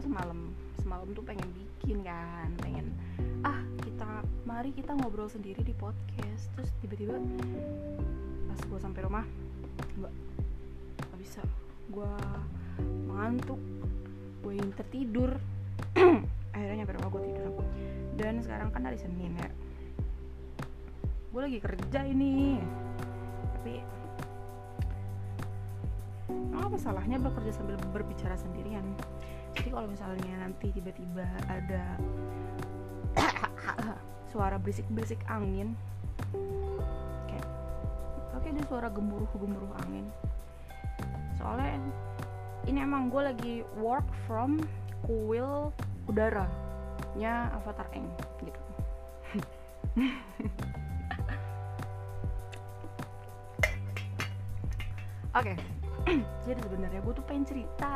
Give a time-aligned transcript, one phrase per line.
[0.00, 2.88] semalam semalam tuh pengen bikin kan pengen
[3.44, 6.48] ah kita mari kita ngobrol sendiri di podcast.
[6.56, 7.16] Terus tiba-tiba
[8.48, 9.24] pas gue sampai rumah
[10.00, 10.14] nggak
[11.04, 11.42] nggak bisa.
[11.92, 12.12] Gue
[13.06, 13.60] mengantuk
[14.40, 15.30] gue ingin tertidur.
[16.56, 17.48] Akhirnya nyampe rumah gue tidur.
[18.16, 19.48] Dan sekarang kan hari Senin ya.
[21.30, 22.58] Gue lagi kerja ini.
[23.60, 23.74] Tapi
[26.56, 28.86] apa salahnya bekerja sambil berbicara sendirian
[29.56, 31.84] jadi kalau misalnya nanti tiba-tiba ada
[34.30, 35.74] suara berisik-berisik angin
[38.34, 40.06] oke ada suara gemuruh-gemuruh angin
[41.38, 41.78] soalnya
[42.68, 44.60] ini emang gue lagi work from
[45.06, 45.72] kuil
[46.06, 46.46] udara
[47.18, 48.06] nya Avatar Eng
[48.44, 48.60] gitu
[55.30, 55.54] Oke,
[56.42, 57.94] jadi sebenarnya gue tuh pengen cerita.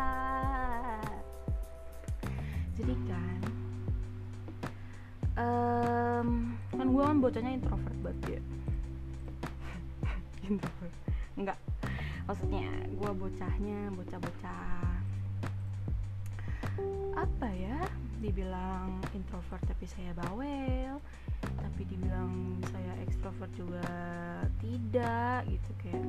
[2.75, 3.41] Jadi kan,
[5.39, 6.29] um,
[6.75, 8.43] kan gue kan bocahnya introvert banget ya.
[10.51, 10.95] introvert,
[11.39, 11.59] enggak.
[12.27, 14.91] Maksudnya gue bocahnya bocah-bocah
[17.15, 17.79] apa ya?
[18.19, 20.99] Dibilang introvert tapi saya bawel,
[21.63, 23.87] tapi dibilang saya ekstrovert juga
[24.59, 26.03] tidak gitu kayak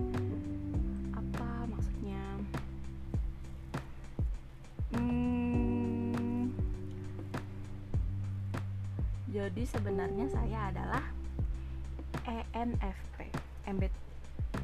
[9.36, 11.03] jadi sebenarnya saya adalah
[12.23, 13.28] ENFP
[13.67, 13.83] MB,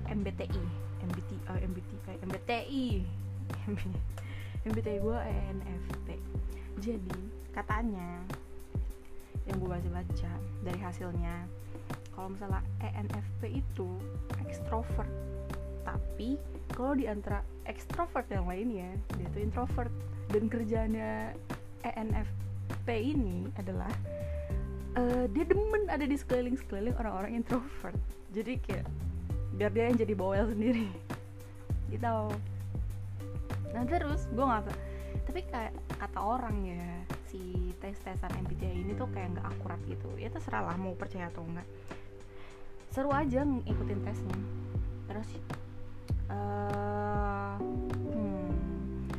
[0.08, 0.64] MBTI
[1.04, 2.88] MBTI oh, MBTI MBTI
[4.72, 6.08] MBTI gue ENFP
[6.80, 7.20] jadi
[7.52, 8.24] katanya
[9.44, 10.32] yang gue baca-baca
[10.64, 11.36] dari hasilnya
[12.16, 14.00] kalau misalnya ENFP itu
[14.40, 15.12] ekstrovert
[15.84, 16.40] tapi
[16.72, 19.92] kalau di antara ekstrovert yang lainnya dia itu introvert.
[20.32, 21.36] Dan kerjanya
[21.84, 23.92] ENFP ini adalah
[24.98, 27.98] uh, dia demen ada di sekeliling sekeliling orang-orang introvert.
[28.32, 28.88] Jadi kayak
[29.56, 30.88] biar dia yang jadi bawel sendiri.
[31.92, 32.08] Gitu.
[33.72, 34.72] Nah terus gue nggak
[35.28, 36.88] tapi kayak kata orang ya
[37.28, 40.08] si tes tesan MBTI ini tuh kayak nggak akurat gitu.
[40.20, 41.68] Ya terserah lah mau percaya atau enggak
[42.92, 44.38] seru aja ngikutin tesnya.
[45.08, 45.30] Terus
[46.32, 47.56] uh,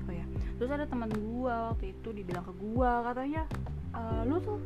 [0.08, 0.24] oh ya.
[0.60, 3.48] Terus ada teman gua waktu itu dibilang ke gua katanya
[3.96, 4.60] uh, lu tuh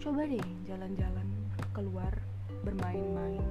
[0.00, 1.28] coba deh jalan-jalan
[1.76, 2.12] keluar
[2.64, 3.44] bermain-main.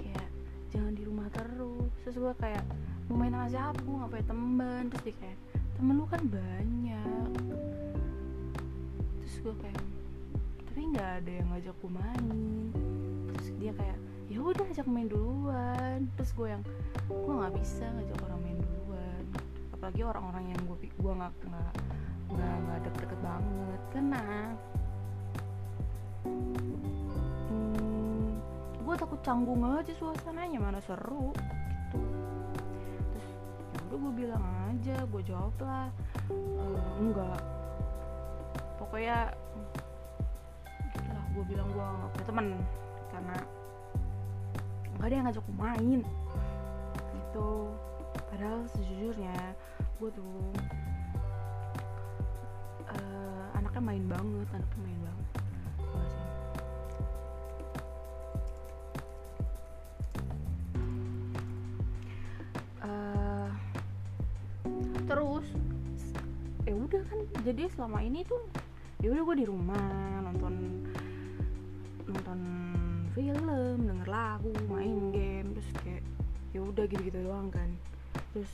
[0.00, 0.28] Kayak
[0.72, 1.92] jangan di rumah terus.
[2.00, 2.64] Terus gua kayak
[3.12, 3.78] mau main sama siapa?
[3.84, 5.38] Gue gak punya teman terus dia kayak
[5.76, 7.30] temen lu kan banyak.
[9.20, 9.82] Terus gue kayak
[10.64, 12.26] tapi nggak ada yang ngajak gue main.
[13.36, 13.98] Terus dia kayak
[14.32, 15.98] ya udah ajak main duluan.
[16.16, 16.62] Terus gue yang
[17.04, 19.24] gue nggak bisa ngajak orang main duluan.
[19.76, 21.32] Apalagi orang-orang yang gue gue nggak
[22.32, 23.80] nggak nggak deket-deket banget.
[23.92, 24.22] Karena
[27.50, 28.26] hmm,
[28.82, 31.30] gue takut canggung aja suasananya mana seru
[31.94, 31.98] gitu.
[33.10, 33.26] Terus
[33.74, 35.88] ya udah gue bilang aja gue jawab lah.
[36.30, 36.64] E,
[37.00, 37.40] enggak.
[38.76, 39.32] Pokoknya
[41.10, 42.46] lah gue bilang gue gak punya temen
[43.12, 43.36] karena
[44.96, 46.00] nggak ada yang ngajak gue main
[47.14, 47.50] gitu.
[48.32, 49.36] Padahal sejujurnya
[49.96, 50.52] gue tuh
[52.84, 55.26] uh, anaknya main banget anaknya main banget
[66.96, 68.40] udah kan jadi selama ini tuh
[69.04, 69.84] ya udah gue di rumah
[70.24, 70.54] nonton
[72.08, 72.40] nonton
[73.12, 76.04] film denger lagu main game terus kayak
[76.56, 77.68] ya udah gitu gitu doang kan.
[78.32, 78.48] Terus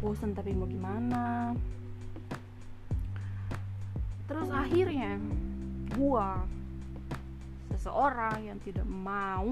[0.00, 1.52] bosen tapi mau gimana?
[4.24, 5.20] Terus akhirnya
[5.92, 6.40] gua
[7.76, 9.48] seseorang yang tidak mau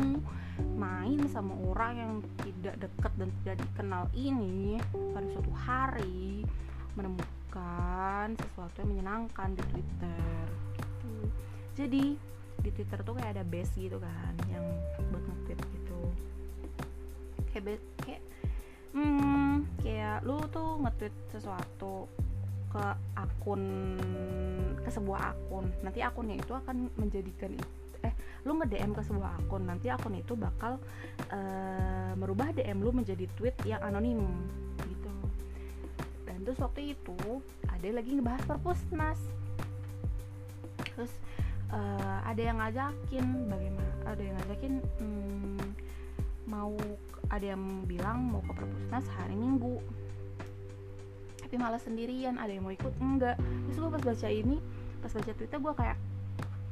[0.76, 4.80] main sama orang yang tidak dekat dan tidak dikenal ini
[5.12, 6.44] pada suatu hari
[6.96, 7.39] menemukan
[8.38, 10.44] sesuatu yang menyenangkan di Twitter.
[10.78, 11.12] Gitu.
[11.74, 12.04] jadi
[12.60, 14.64] di Twitter tuh kayak ada base gitu kan yang
[15.10, 16.00] buat nge-tweet gitu.
[17.50, 18.22] Kayak be- kayak
[18.92, 22.06] hmm, kayak lu tuh nge-tweet sesuatu
[22.70, 22.84] ke
[23.16, 23.62] akun
[24.84, 25.66] ke sebuah akun.
[25.82, 27.50] Nanti akunnya itu akan menjadikan
[28.04, 28.14] eh
[28.44, 29.64] lu nge-DM ke sebuah akun.
[29.66, 30.78] Nanti akun itu bakal
[31.32, 34.20] uh, merubah DM lu menjadi tweet yang anonim
[36.40, 37.20] dan terus waktu itu
[37.68, 39.20] ada lagi ngebahas perpusnas.
[40.96, 41.12] Terus
[41.68, 45.60] uh, ada yang ngajakin bagaimana ada yang ngajakin hmm,
[46.48, 46.72] mau
[47.28, 49.84] ada yang bilang mau ke perpusnas hari minggu.
[51.44, 52.96] Tapi malah sendirian ada yang mau ikut?
[53.04, 53.36] Enggak.
[53.36, 54.56] Terus gue pas baca ini
[55.04, 55.98] pas baca twitter gue kayak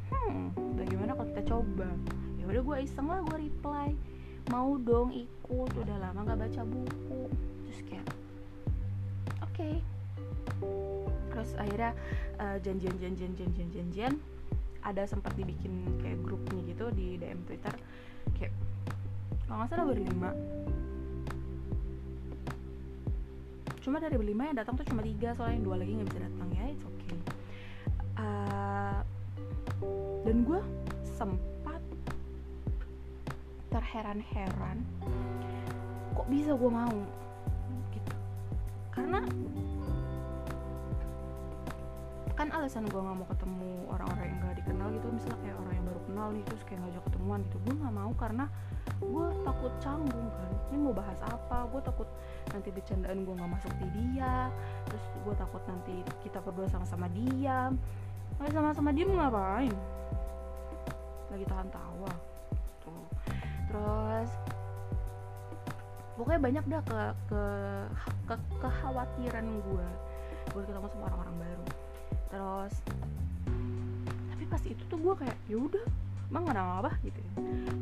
[0.09, 1.89] hmm bagaimana kalau kita coba?
[2.41, 3.93] Ya udah gue iseng lah gue reply.
[4.49, 7.29] Mau dong ikut udah lama nggak baca buku.
[7.69, 8.09] Terus kayak
[9.59, 9.83] okay.
[11.35, 11.93] terus akhirnya
[12.39, 14.13] uh, janjian janjian janjian janjian
[14.87, 17.75] ada sempat dibikin kayak grupnya gitu di DM Twitter.
[18.39, 18.55] Kayak
[19.45, 20.31] kalau nggak salah berlima.
[23.83, 26.49] Cuma dari berlima yang datang tuh cuma tiga soalnya yang dua lagi nggak bisa datang.
[26.55, 27.19] Ya it's okay.
[28.19, 29.01] Uh,
[30.25, 30.61] dan gue
[31.05, 31.83] sempat
[33.69, 34.81] terheran-heran
[36.17, 36.97] kok bisa gue mau
[38.99, 39.23] karena
[42.35, 45.87] kan alasan gue nggak mau ketemu orang-orang yang gak dikenal gitu misalnya kayak orang yang
[45.91, 47.57] baru kenal nih terus kayak ngajak ketemuan gitu.
[47.67, 48.45] Gue nggak mau karena
[48.99, 50.51] gue takut canggung kan.
[50.71, 51.59] Ini mau bahas apa?
[51.71, 52.09] Gue takut
[52.55, 54.51] nanti bercandaan gue nggak masuk di dia
[54.87, 57.75] terus gue takut nanti kita berdua sama-sama diam.
[58.39, 59.75] Lagi sama-sama diam ngapain?
[61.35, 62.13] Lagi tahan tawa
[62.87, 63.07] tuh
[63.67, 64.31] terus
[66.19, 67.01] pokoknya banyak dah ke
[67.31, 67.43] ke,
[68.27, 69.87] ke kekhawatiran gue
[70.51, 71.67] buat ketemu sama orang-orang baru.
[72.29, 72.75] Terus
[74.35, 75.87] tapi pas itu tuh gue kayak ya udah
[76.29, 77.21] emang gak apa gitu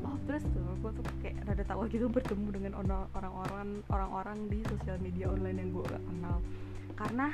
[0.07, 2.73] oh terus tuh gue tuh kayak rada tawa gitu bertemu dengan
[3.11, 6.39] orang-orang orang-orang di sosial media online yang gue gak kenal.
[6.97, 7.27] Karena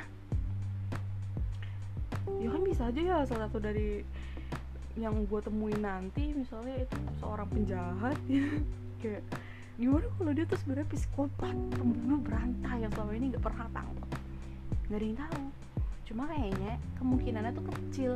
[2.39, 4.01] ya kan bisa aja ya salah satu dari
[4.93, 8.45] yang gue temuin nanti misalnya itu seorang penjahat ya
[9.01, 9.23] kayak
[9.73, 14.09] gimana kalau dia tuh sebenarnya psikopat pembunuh berantai yang selama ini nggak pernah tangkap
[14.87, 15.43] nggak ada yang tahu.
[16.03, 18.13] Cuma kayaknya kemungkinannya tuh kecil.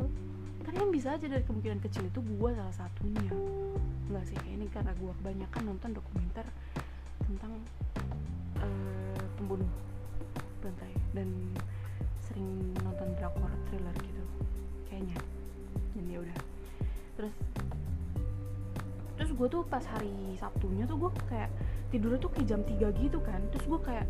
[0.61, 3.31] Tapi yang bisa aja dari kemungkinan kecil itu gue salah satunya.
[4.11, 6.45] Nggak sih kayak ini karena gue kebanyakan nonton dokumenter
[7.23, 7.57] tentang
[8.59, 9.65] uh, pembunuh
[10.59, 11.33] berantai dan
[12.27, 14.23] sering nonton drakor thriller gitu.
[14.91, 15.17] Kayaknya.
[15.95, 16.37] Jadi ya udah.
[17.15, 17.33] Terus
[19.17, 21.49] terus gue tuh pas hari Sabtunya tuh gue kayak
[21.89, 23.41] tidurnya tuh kayak jam 3 gitu kan.
[23.51, 24.07] Terus gue kayak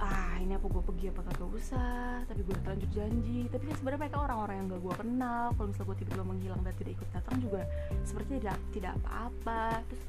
[0.00, 2.22] ah ini apa gue pergi apa kagak usah.
[2.28, 3.48] Tapi gue terlanjur janji.
[3.48, 5.44] Tapi kan sebenarnya mereka orang-orang yang gak gue kenal.
[5.56, 7.60] Kalau misalnya gue tiba-tiba menghilang dan tidak ikut datang juga
[8.04, 9.64] seperti tidak tidak apa-apa.
[9.88, 10.02] Terus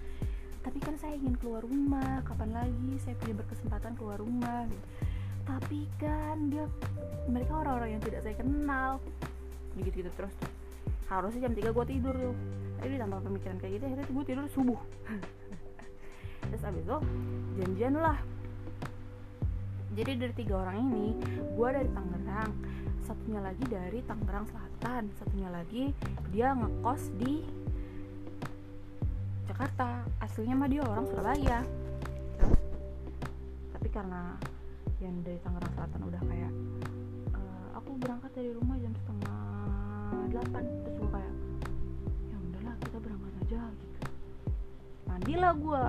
[0.64, 2.20] tapi kan saya ingin keluar rumah.
[2.28, 4.68] Kapan lagi saya punya berkesempatan keluar rumah?
[4.68, 4.86] Gitu.
[5.44, 6.64] tapi kan dia
[7.28, 9.04] mereka orang-orang yang tidak saya kenal.
[9.76, 10.52] Gitu gitu terus tuh.
[11.12, 12.36] Harusnya jam 3 gue tidur tuh
[12.84, 14.80] tapi ditambah pemikiran kayak gitu akhirnya gue tidur subuh.
[16.52, 16.98] Terus abis itu
[17.64, 18.20] janjian lah.
[19.96, 22.52] Jadi dari tiga orang ini gue dari Tangerang.
[23.08, 25.04] Satunya lagi dari Tangerang Selatan.
[25.16, 25.96] Satunya lagi
[26.36, 27.48] dia ngekos di
[29.48, 30.04] Jakarta.
[30.20, 31.64] Aslinya mah dia orang Surabaya.
[32.36, 32.60] Terus
[33.72, 34.36] tapi karena
[35.00, 36.52] yang dari Tangerang Selatan udah kayak
[37.32, 37.42] e,
[37.80, 39.40] aku berangkat dari rumah jam setengah
[40.36, 40.64] delapan.
[40.84, 41.34] Terus gue kayak
[43.54, 44.00] aja gitu.
[45.06, 45.84] Mandilah gue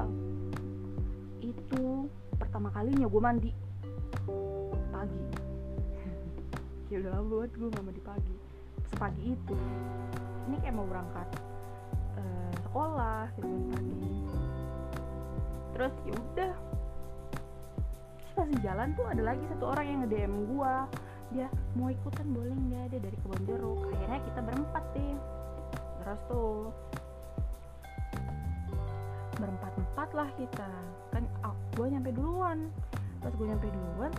[1.44, 1.84] itu
[2.36, 3.50] pertama kalinya gue mandi.
[4.92, 5.22] Pagi.
[6.92, 8.34] Ya udah lama banget gue gak mandi pagi.
[8.92, 9.56] Sepagi itu
[10.44, 11.28] ini kayak mau berangkat
[12.20, 13.96] uh, sekolah gitu pagi.
[15.74, 16.54] Terus ya udah.
[18.34, 20.74] Pas di jalan tuh ada lagi satu orang yang nge DM gue
[21.34, 22.84] dia mau ikutan boleh nggak?
[22.94, 25.16] Dia dari kebun jeruk akhirnya kita berempat deh.
[26.04, 26.70] Terus tuh
[29.44, 30.70] berempat empat lah kita.
[31.12, 32.72] Kan oh, gue nyampe duluan.
[33.20, 34.12] Pas gue nyampe duluan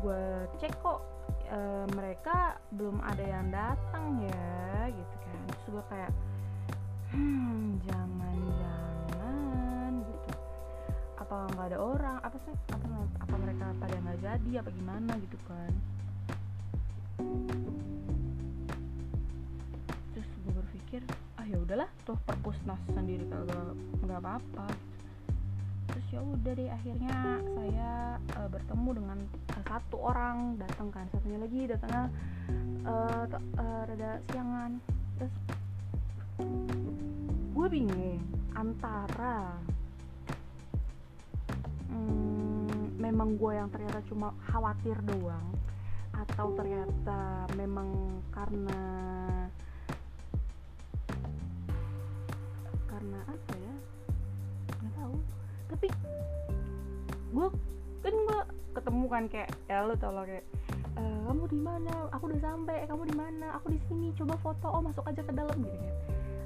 [0.00, 1.02] gue cek kok
[1.50, 1.58] e,
[1.98, 5.40] mereka belum ada yang datang ya gitu kan.
[5.50, 6.12] Terus gue kayak
[7.12, 9.10] hmm jangan-jangan
[10.06, 10.30] gitu.
[11.18, 12.16] Apa nggak ada orang?
[12.22, 12.54] Apa sih?
[12.70, 12.86] Apa
[13.20, 14.50] apa mereka pada nggak jadi?
[14.62, 15.12] Apa gimana?
[15.18, 15.72] Gitu kan.
[20.14, 23.74] Terus gue berpikir ah ya udahlah tuh perpusnas sendiri kagak
[24.06, 24.66] nggak apa-apa.
[25.90, 27.16] Terus ya udah deh akhirnya
[27.58, 27.90] saya
[28.38, 29.18] uh, bertemu dengan
[29.58, 31.04] uh, satu orang datang kan.
[31.10, 32.04] Satunya lagi datangnya
[32.86, 33.24] uh,
[33.58, 34.78] uh, rada siangan.
[35.18, 35.34] Terus
[37.50, 38.22] gue bingung
[38.54, 39.58] antara
[41.90, 45.50] hmm, memang gue yang ternyata cuma khawatir doang
[46.14, 48.80] atau ternyata memang karena
[53.00, 53.74] karena apa ya?
[54.76, 55.16] Nggak tahu.
[55.72, 55.86] Tapi
[57.32, 57.46] gue
[58.04, 58.40] kan gue
[58.76, 60.44] ketemu kan kayak ya lo tau lah kayak
[61.00, 61.92] e, kamu di mana?
[62.12, 63.46] Aku udah sampai kamu di mana?
[63.56, 65.96] Aku di sini coba foto oh masuk aja ke dalam gitu kan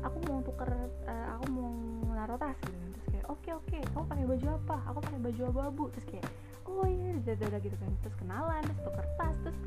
[0.05, 0.69] aku mau tuker
[1.09, 1.73] uh, aku mau
[2.13, 2.89] naruh tas gitu kan.
[2.93, 3.83] Terus kayak oke okay, oke okay.
[3.91, 4.77] kamu pakai baju apa?
[4.93, 5.85] Aku pakai baju abu-abu.
[5.97, 6.27] Terus kayak
[6.69, 7.91] oh iya dadah gitu kan.
[8.05, 9.59] Terus kenalan terus tuker tas terus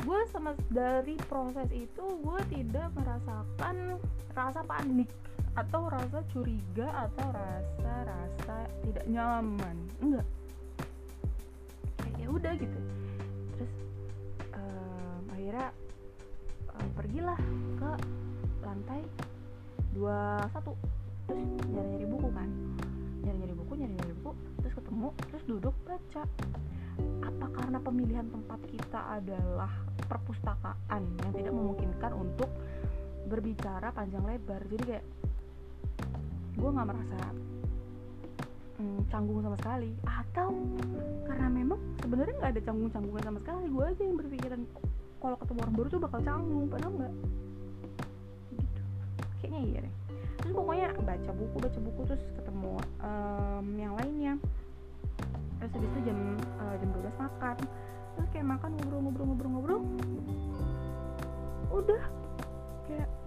[0.00, 4.00] gue sama dari proses itu gue tidak merasakan
[4.32, 5.10] rasa panik
[5.58, 9.76] atau rasa curiga atau rasa rasa tidak nyaman?
[9.98, 10.26] Enggak.
[11.98, 12.78] Kayak ya udah gitu.
[13.58, 13.72] Terus
[14.54, 15.68] um, akhirnya
[16.70, 17.40] um, pergilah
[17.76, 17.90] ke
[18.62, 19.00] lantai
[19.90, 20.72] dua satu.
[21.26, 22.48] Terus nyari nyari buku kan.
[23.26, 24.32] Nyari nyari buku nyari nyari buku.
[24.62, 26.22] Terus ketemu terus duduk baca.
[27.26, 29.72] Apa karena pemilihan tempat kita adalah
[30.04, 32.50] perpustakaan yang tidak memungkinkan untuk
[33.26, 34.60] berbicara panjang lebar?
[34.68, 35.04] Jadi kayak
[36.60, 37.20] gue nggak merasa
[38.76, 39.90] hmm, canggung sama sekali.
[40.04, 40.48] Atau
[41.24, 44.60] karena memang sebenarnya nggak ada canggung-canggungan sama sekali gue aja yang berpikiran
[45.20, 47.14] kalau ketemu orang baru tuh bakal canggung padahal nggak.
[48.56, 48.80] Gitu.
[49.40, 49.94] Kayaknya iya deh.
[50.40, 54.34] Terus pokoknya baca buku baca buku terus ketemu um, yang lainnya.
[55.60, 56.18] Terus habis itu jam
[56.60, 57.56] uh, jam 12 makan.
[58.16, 59.80] Terus kayak makan ngobrol-ngobrol-ngobrol-ngobrol
[61.70, 62.02] udah.
[62.88, 63.19] Kayak kayak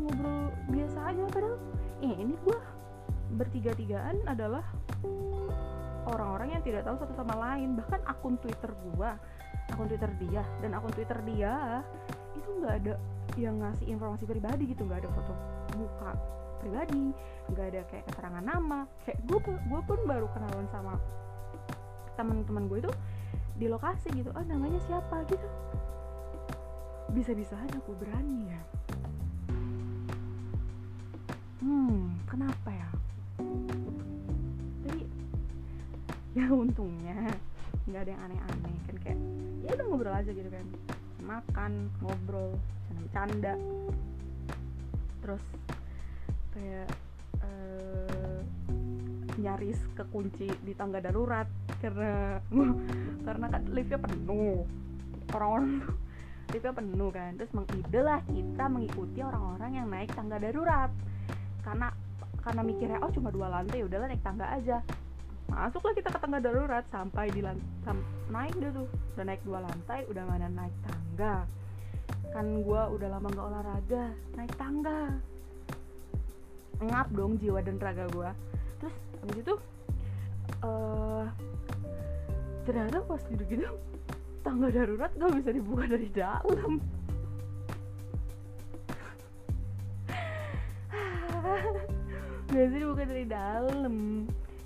[0.00, 1.58] ngobrol biasa aja padahal.
[2.00, 2.58] Eh, ini gue
[3.36, 4.64] bertiga-tigaan adalah
[6.08, 7.76] orang-orang yang tidak tahu satu sama lain.
[7.76, 9.10] Bahkan akun twitter gue
[9.70, 11.84] akun twitter dia dan akun twitter dia
[12.34, 12.94] itu nggak ada
[13.38, 14.88] yang ngasih informasi pribadi gitu.
[14.88, 15.32] Nggak ada foto
[15.78, 16.10] muka
[16.60, 17.14] pribadi
[17.52, 18.80] nggak ada kayak keterangan nama.
[19.04, 20.94] Kayak gue gue pun baru kenalan sama
[22.16, 22.92] teman-teman gue itu
[23.60, 24.32] di lokasi gitu.
[24.32, 25.22] Oh namanya siapa?
[25.28, 25.46] Gitu.
[27.10, 28.60] Bisa-bisa aja gue berani ya
[31.60, 32.90] hmm kenapa ya?
[34.84, 35.02] Tapi
[36.32, 37.28] ya untungnya
[37.84, 39.20] nggak ada yang aneh-aneh kan kayak
[39.64, 40.66] ya udah ngobrol aja gitu kan.
[41.20, 42.56] Makan ngobrol
[42.96, 43.54] bercanda
[45.20, 45.44] terus
[46.56, 46.88] kayak
[47.44, 48.40] uh,
[49.36, 51.46] nyaris kekunci di tangga darurat
[51.84, 52.40] karena
[53.26, 54.64] karena kan liftnya penuh.
[55.36, 55.84] Orang-orang
[56.56, 57.36] liftnya penuh kan.
[57.36, 60.88] Terus mengide lah kita mengikuti orang-orang yang naik tangga darurat
[61.60, 61.88] karena
[62.40, 64.78] karena mikirnya oh cuma dua lantai udahlah naik tangga aja.
[65.50, 67.96] Masuklah kita ke tangga darurat sampai di lantai
[68.30, 68.88] naik deh tuh.
[69.16, 71.44] Udah naik dua lantai udah mana naik tangga.
[72.30, 74.04] Kan gue udah lama gak olahraga
[74.38, 75.00] naik tangga.
[76.80, 78.30] Ngap dong jiwa dan raga gue
[78.80, 79.54] terus abis itu
[80.64, 81.28] uh,
[82.64, 83.68] ternyata pas gitu-gitu
[84.40, 86.80] tangga darurat gak bisa dibuka dari dalam
[92.50, 93.94] gak bisa dibuka dari dalam.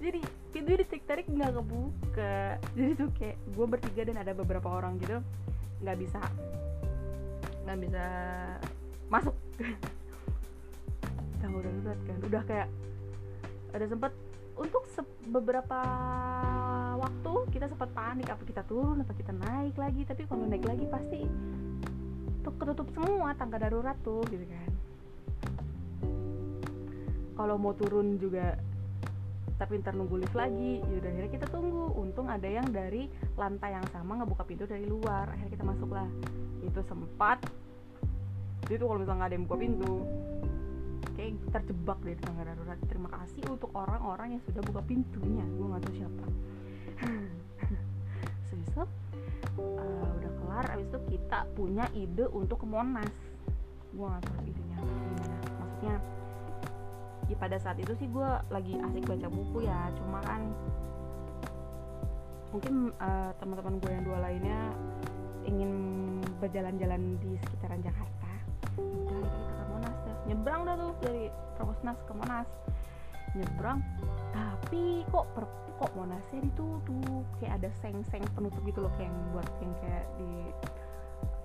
[0.01, 0.21] Jadi
[0.53, 2.37] pintu ditarik-tarik nggak kebuka.
[2.77, 5.21] Jadi tuh kayak gue bertiga dan ada beberapa orang gitu
[5.85, 6.21] nggak bisa
[7.65, 8.05] nggak bisa
[9.13, 9.37] masuk.
[11.41, 12.17] Tangga darurat kan.
[12.25, 12.69] Udah kayak
[13.75, 14.13] ada sempat
[14.55, 14.85] untuk
[15.29, 15.81] beberapa
[17.01, 20.03] waktu kita sempat panik apa kita turun apa kita naik lagi.
[20.09, 21.21] Tapi kalau naik lagi pasti
[22.45, 24.74] tuh ketutup semua tangga darurat tuh gitu kan
[27.35, 28.59] kalau mau turun juga
[29.55, 30.83] tapi ntar nunggu lift lagi.
[30.83, 31.95] Yaudah akhirnya kita tunggu.
[31.95, 33.07] Untung ada yang dari
[33.39, 35.31] lantai yang sama ngebuka pintu dari luar.
[35.31, 36.09] Akhirnya kita masuk lah
[36.63, 37.39] itu sempat.
[38.67, 39.95] Itu kalau misalnya nggak ada yang buka pintu
[41.15, 42.79] kayak terjebak deh di tangga darurat.
[42.91, 45.47] Terima kasih untuk orang-orang yang sudah buka pintunya.
[45.55, 46.25] Gue nggak tahu siapa.
[48.55, 48.83] Itu
[49.63, 50.65] uh, udah kelar.
[50.75, 53.15] Abis itu kita punya ide untuk ke Monas.
[53.95, 55.39] Gue nggak tahu idenya gimana.
[55.63, 55.95] Maksudnya
[57.29, 59.91] ya pada saat itu sih gue lagi asik baca buku ya.
[59.97, 60.43] Cuma kan
[62.55, 64.61] mungkin uh, teman-teman gue yang dua lainnya
[65.45, 65.73] ingin
[66.39, 68.31] berjalan-jalan di sekitaran Jakarta.
[68.77, 71.25] Kita ke Monas nyebrang dah tuh dari
[71.57, 72.49] Proposnas ke Monas.
[73.35, 73.79] Nyebrang
[74.31, 75.45] tapi kok per,
[75.79, 77.27] kok Monasnya ditutup?
[77.43, 80.31] Kayak ada seng-seng penutup gitu loh kayak yang buat yang kayak di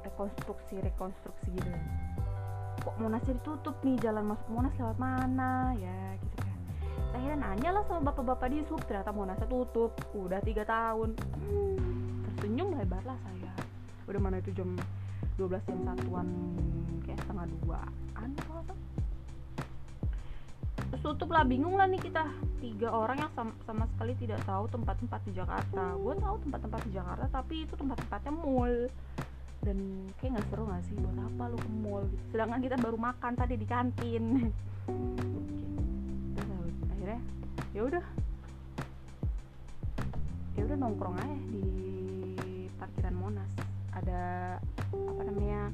[0.05, 1.71] rekonstruksi rekonstruksi gitu
[2.79, 5.75] kok Monasnya ditutup nih jalan masuk Monas lewat mana?
[5.75, 6.57] Ya gitu kan.
[7.15, 9.91] Akhirnya nanya lah sama bapak-bapak di sub ternyata Monasnya tutup.
[10.15, 11.15] Udah tiga tahun.
[11.15, 13.53] Hmm, tersenyum lebar lah saya.
[14.07, 14.74] Udah mana itu jam
[15.36, 16.27] 12 jam satuan
[17.03, 18.75] kayak setengah duaan kalau apa.
[20.89, 22.25] Terus tutup lah bingung lah nih kita.
[22.59, 25.95] Tiga orang yang sama, sama sekali tidak tahu tempat-tempat di Jakarta.
[25.95, 28.74] Gue tahu tempat-tempat di Jakarta tapi itu tempat-tempatnya mall
[29.63, 30.96] dan kayak nggak seru nggak sih?
[30.96, 32.24] Buat apa lu ke mall gitu?
[32.32, 34.24] Sedangkan kita baru makan tadi di kantin.
[36.36, 37.22] Terus akhirnya
[37.75, 38.06] ya udah.
[40.56, 41.66] Ya udah nongkrong aja di
[42.80, 43.51] parkiran Monas.
[43.96, 44.22] Ada
[44.92, 45.72] apa namanya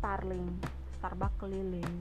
[0.00, 0.48] Starling.
[1.00, 1.92] Starbucks keliling.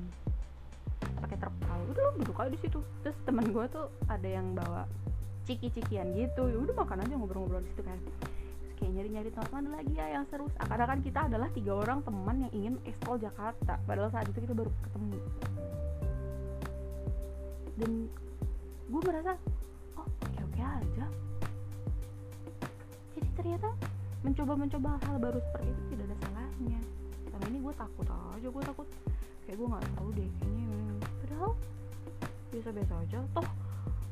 [1.20, 2.80] Pakai terpal udah lu duduk aja di situ.
[3.04, 4.88] Terus teman gue tuh ada yang bawa
[5.44, 6.48] ciki-cikian gitu.
[6.48, 8.00] Ya udah makan aja ngobrol-ngobrol di situ kan
[8.84, 10.52] kayak nyari-nyari tempat mana lagi ya yang seru.
[10.60, 13.80] Karena kan kita adalah tiga orang teman yang ingin ekspor Jakarta.
[13.88, 15.20] Padahal saat itu kita baru ketemu.
[17.80, 17.92] Dan
[18.92, 19.40] gue merasa
[19.96, 21.06] oh oke oke aja.
[23.16, 23.72] Jadi ternyata
[24.20, 26.80] mencoba-mencoba hal baru seperti itu tidak ada salahnya.
[27.32, 28.88] Selama ini gue takut aja gue takut.
[29.48, 30.68] Kayak gue nggak tahu deh kayaknya
[31.24, 31.52] padahal
[32.52, 33.20] biasa-biasa aja.
[33.32, 33.48] Toh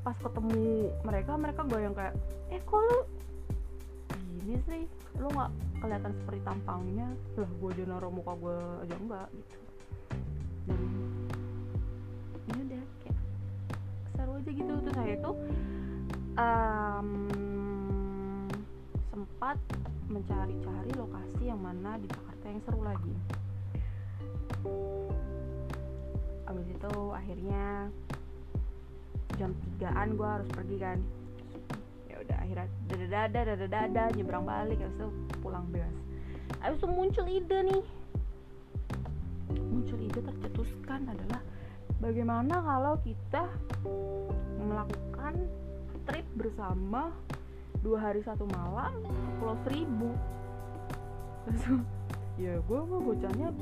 [0.01, 2.15] pas ketemu mereka mereka gue yang kayak
[2.55, 2.99] eh kok lu
[4.41, 4.83] gini sih
[5.21, 7.07] lu nggak kelihatan seperti tampangnya.
[7.37, 9.57] Lah gue aja naruh muka gue aja enggak gitu.
[10.65, 10.79] Dan
[12.49, 13.17] ini ya udah kayak
[14.17, 14.73] seru aja gitu.
[14.81, 15.31] Terus saya itu
[16.37, 17.09] um,
[19.13, 19.57] sempat
[20.11, 23.15] mencari-cari lokasi yang mana di Jakarta yang seru lagi.
[26.49, 27.87] Abis itu akhirnya
[29.39, 30.99] jam tigaan gue harus pergi kan
[32.21, 35.07] udah akhirnya dada dada dada dada nyebrang balik habis itu
[35.41, 35.95] pulang bebas.
[36.61, 37.83] Habis itu muncul ide nih.
[39.57, 41.41] Muncul ide tercetuskan adalah
[41.97, 43.43] bagaimana kalau kita
[44.61, 45.33] melakukan
[46.05, 47.09] trip bersama
[47.81, 48.93] dua hari satu malam
[49.41, 50.11] Pulau Seribu.
[52.39, 53.53] Ya gue mah bocahnya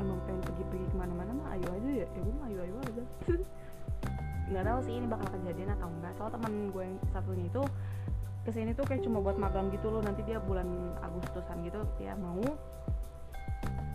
[0.00, 2.06] emang pengen pergi-pergi ke mana-mana mah ayo aja ya.
[2.08, 3.04] Ya gue mah ayo ayo aja.
[4.50, 6.12] Nggak tahu sih ini bakal kejadian atau enggak.
[6.18, 7.62] Soal teman gue yang satunya itu
[8.44, 10.68] ke sini tuh kayak cuma buat magang gitu loh nanti dia bulan
[11.00, 12.44] Agustusan gitu dia mau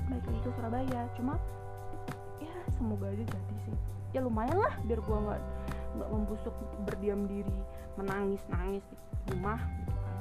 [0.09, 1.01] balik lagi ke Surabaya.
[1.13, 1.33] Cuma
[2.41, 3.75] ya semoga aja jadi sih.
[4.17, 5.41] Ya lumayan lah biar gue nggak
[5.89, 6.53] nggak membusuk
[6.85, 7.57] berdiam diri
[7.97, 10.17] menangis nangis di rumah gitu kan.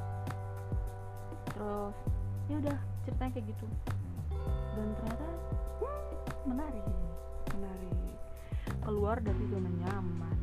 [1.56, 1.96] Terus
[2.52, 3.66] ya udah ceritanya kayak gitu.
[4.76, 5.28] Dan ternyata
[5.80, 6.04] hmm,
[6.52, 6.84] menarik.
[7.56, 7.96] Menarik.
[8.84, 10.37] Keluar dari zona nyaman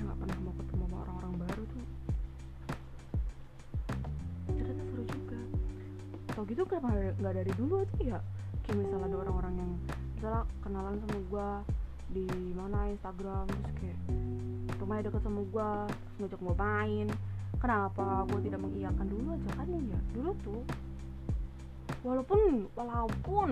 [0.00, 1.84] yang gak pernah mau ketemu sama orang-orang baru tuh.
[4.48, 5.40] Ternyata seru juga.
[6.32, 6.88] Tau gitu kenapa
[7.20, 8.18] nggak dari dulu aja ya?
[8.64, 9.70] Kayak misalnya ada orang-orang yang
[10.16, 11.48] misalnya kenalan sama gue
[12.10, 13.98] di mana Instagram terus kayak
[14.80, 15.70] rumahnya deket sama gue
[16.24, 17.06] ngajak gue main.
[17.60, 20.00] Kenapa gue tidak mengiyakan dulu aja kan ya?
[20.16, 20.64] Dulu tuh
[22.00, 23.48] walaupun walaupun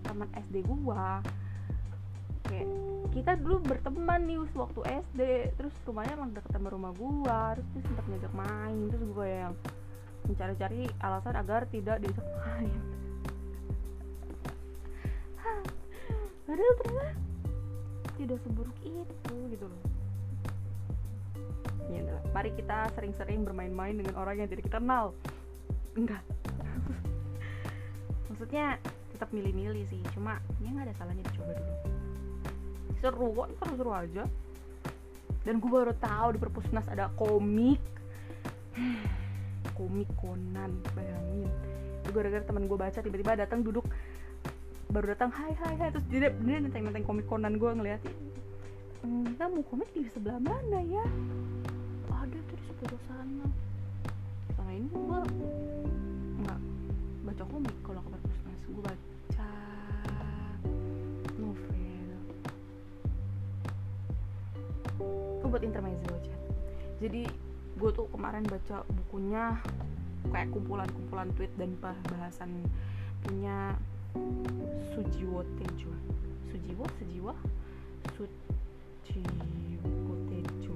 [0.00, 1.20] teman SD gua
[2.46, 2.68] kayak
[3.16, 5.20] kita dulu berteman nih waktu SD
[5.56, 9.54] terus rumahnya emang deket sama rumah gua terus dia sempat ngajak main terus gua yang
[10.26, 12.80] mencari-cari alasan agar tidak diajak main.
[16.46, 17.14] Padahal ternyata
[18.18, 19.82] tidak seburuk itu gitu loh.
[21.86, 25.14] Ya udah mari kita sering-sering bermain-main dengan orang yang tidak kita kenal
[25.94, 26.26] enggak.
[28.28, 28.82] Maksudnya
[29.16, 31.74] tetap milih-milih sih cuma ya nggak ada salahnya dicoba dulu
[33.06, 34.24] seru kok seru-seru aja.
[35.46, 37.78] Dan gue baru tahu di perpusnas ada komik.
[39.78, 41.46] Komik Conan bayangin.
[42.02, 43.84] Itu gara-gara teman gue baca tiba-tiba datang duduk
[44.90, 45.88] baru datang hai hai hai.
[45.94, 48.14] Terus dia dia nenteng nenteng komik Conan gue ngeliatin
[49.06, 51.04] enggak mau komik di sebelah mana ya?
[52.10, 53.46] Ada tuh di sebelah sana.
[54.58, 55.20] Sama ini gue
[56.42, 56.60] nggak
[57.22, 59.50] baca komik kalau ke perpusnas gue baca
[65.38, 66.34] itu buat intermezzo aja
[67.02, 67.22] jadi
[67.76, 69.60] gue tuh kemarin baca bukunya
[70.32, 72.50] kayak kumpulan-kumpulan tweet dan bahasan
[73.22, 73.76] punya
[74.96, 75.92] Sujiwo Tejo
[76.48, 76.84] Sujiwo?
[76.98, 77.34] Sujiwa?
[78.16, 80.74] Sujiwo Tejo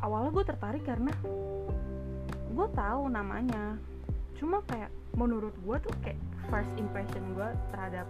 [0.00, 1.12] awalnya gue tertarik karena
[2.50, 3.76] gue tahu namanya.
[4.36, 8.08] Cuma kayak menurut gue tuh kayak first impression gue terhadap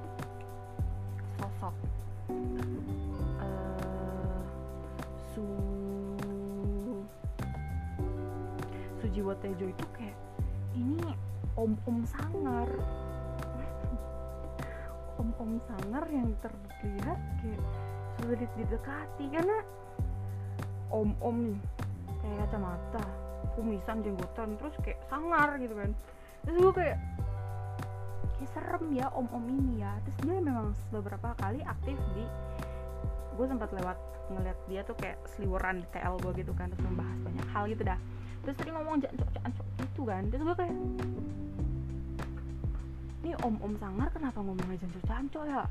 [1.39, 1.75] sosok
[5.35, 5.45] su
[9.01, 10.19] Sujiwo Tejo itu kayak
[10.77, 11.03] ini
[11.57, 12.69] om-om sangar.
[15.17, 17.63] Om-om sangar yang terlihat kayak
[18.21, 19.59] sulit didekati karena
[20.93, 21.61] om-om nih
[22.21, 23.05] kayak kacamata
[23.57, 25.91] kumisan jenggotan terus kayak sangar gitu kan.
[26.45, 26.99] Terus gue kayak
[28.37, 29.97] kayak serem ya om-om ini ya.
[30.05, 32.25] Terus dia memang beberapa kali aktif di
[33.37, 33.99] gue sempat lewat
[34.31, 37.83] ngeliat dia tuh kayak seliweran di TL gue gitu kan terus membahas banyak hal gitu
[37.83, 37.99] dah.
[38.41, 40.75] Terus tadi ngomong jancok jancok gitu kan terus gue kayak
[43.21, 45.63] ini om-om sangar kenapa ngomongnya jancok jancok ya?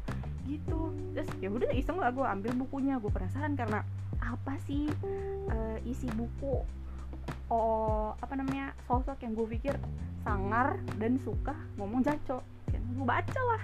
[0.45, 0.79] Gitu.
[1.17, 3.01] Terus ya udah iseng lah gue ambil bukunya.
[3.01, 3.81] Gue penasaran karena
[4.19, 4.91] apa sih
[5.49, 6.61] uh, isi buku
[7.49, 9.73] oh apa namanya sosok yang gue pikir
[10.21, 12.43] sangar dan suka ngomong jancok.
[12.69, 13.63] Gue baca lah.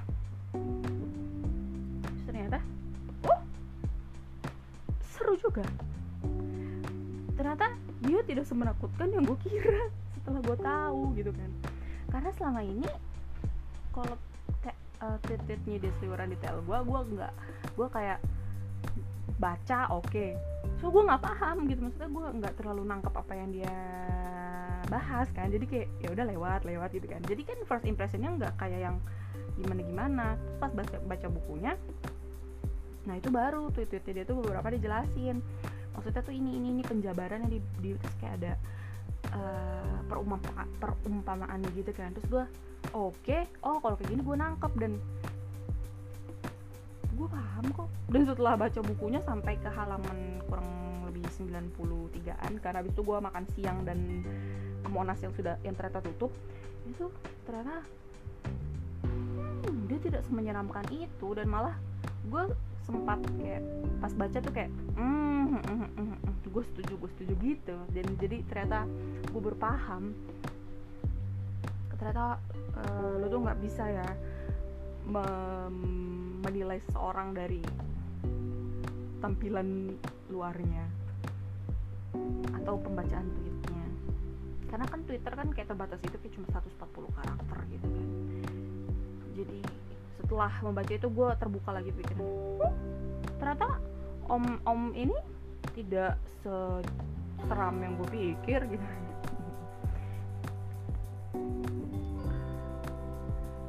[2.10, 2.60] Terus ternyata
[5.15, 5.63] seru juga.
[7.36, 7.71] Ternyata
[8.04, 9.88] dia tidak semenakutkan yang gue kira
[10.19, 11.51] setelah gue tahu gitu kan.
[12.12, 12.88] Karena selama ini
[13.95, 14.15] kalau
[14.62, 17.34] kayak uh, tweet-tweetnya dia seliweran detail gue gue nggak
[17.80, 18.19] gue kayak
[19.39, 20.08] baca oke.
[20.08, 20.36] Okay.
[20.80, 21.80] so gue nggak paham gitu.
[21.80, 23.75] Maksudnya gue nggak terlalu nangkep apa yang dia
[24.91, 25.47] bahas kan.
[25.49, 27.23] Jadi kayak ya udah lewat lewat gitu kan.
[27.25, 28.97] Jadi kan first impressionnya nggak kayak yang
[29.56, 30.25] gimana gimana
[30.60, 31.80] pas baca baca bukunya
[33.06, 35.41] nah itu baru tweet tweetnya dia tuh beberapa dijelasin.
[35.96, 38.54] Maksudnya tuh ini ini ini penjabaran yang di, di terus kayak ada
[39.32, 42.12] uh, perumpama, perumpamaannya gitu kan.
[42.18, 42.46] Terus gue
[42.94, 44.91] oke okay, oh kalau kayak gini gue nangkep dan
[47.15, 47.89] gue paham kok.
[48.12, 50.68] Dan setelah baca bukunya sampai ke halaman kurang
[51.08, 54.00] lebih 93an karena habis itu gue makan siang dan
[54.91, 56.32] monas yang sudah yang ternyata tutup
[56.86, 57.10] itu
[57.44, 57.82] ternyata
[59.04, 61.28] hmm, dia tidak semenyeramkan itu.
[61.34, 61.76] Dan malah
[62.28, 62.44] gue
[62.86, 63.65] sempat kayak
[63.98, 67.76] pas baca tuh kayak mm, mm, mm, mm, mm, gue setuju gue setuju gitu.
[67.91, 68.86] Dan jadi ternyata
[69.34, 70.13] gue berpaham
[71.95, 72.38] ternyata
[72.76, 74.10] uh, lo tuh nggak bisa ya
[76.45, 77.62] menilai seorang dari
[79.21, 79.93] tampilan
[80.30, 80.86] luarnya
[82.62, 83.88] atau pembacaan tweetnya.
[84.69, 88.08] Karena kan Twitter kan kayak terbatas itu kayak cuma 140 karakter gitu kan.
[89.36, 89.60] Jadi
[90.26, 92.74] setelah membaca itu gue terbuka lagi pikiran hmm,
[93.38, 93.78] ternyata
[94.26, 95.14] om om ini
[95.78, 98.88] tidak seram yang gue pikir gitu.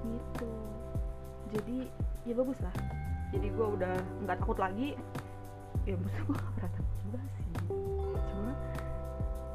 [0.01, 0.51] Gitu.
[1.53, 1.79] Jadi
[2.25, 2.73] ya bagus lah
[3.37, 4.97] jadi gue udah nggak takut lagi.
[5.85, 7.47] Ya maksud gue nggak takut juga sih.
[8.33, 8.53] Cuma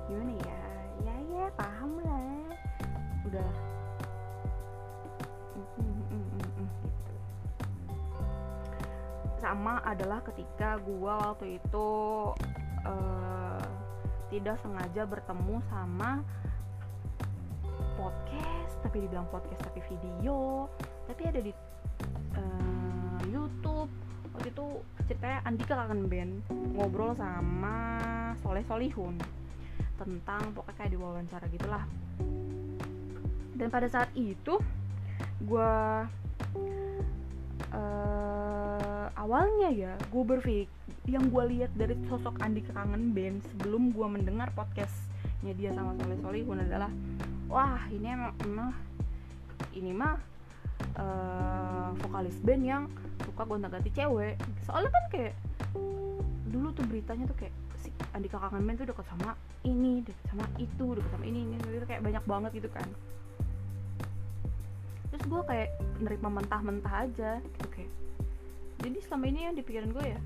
[0.06, 0.62] gimana ya?
[1.08, 2.54] Ya ya paham lah.
[3.26, 3.50] Udah
[9.42, 11.90] sama adalah ketika gue waktu itu
[12.86, 13.66] uh,
[14.30, 16.22] tidak sengaja bertemu sama
[17.98, 20.70] podcast tapi dibilang podcast tapi video
[21.10, 21.52] tapi ada di
[22.38, 23.92] uh, YouTube.
[24.32, 24.68] Waktu itu
[25.12, 26.34] ceritanya Andika kangen band
[26.72, 28.00] ngobrol sama
[28.40, 29.20] Soleh Solihun
[30.00, 31.84] tentang pokoknya kayak diwawancara gitulah.
[33.60, 34.58] Dan pada saat itu
[35.44, 35.74] gue
[37.76, 38.51] uh,
[39.22, 40.66] awalnya ya gue berpikir
[41.06, 46.18] yang gue lihat dari sosok Andika kangen band sebelum gue mendengar podcastnya dia sama Soleh
[46.26, 46.90] Solihun adalah
[47.46, 48.70] wah ini emang, emang
[49.78, 50.18] ini mah
[50.98, 52.84] uh, vokalis band yang
[53.22, 54.42] suka gonta-ganti cewek.
[54.66, 55.34] Soalnya kan kayak
[56.50, 60.46] dulu tuh beritanya tuh kayak si Andika Kangen Band tuh deket sama ini deket sama
[60.58, 62.88] itu deket sama ini ini itu kayak banyak banget gitu kan.
[65.14, 65.70] Terus gue kayak
[66.02, 67.92] nerima mentah-mentah aja gitu kayak
[68.82, 70.22] jadi selama ini yang dipikirin gue ya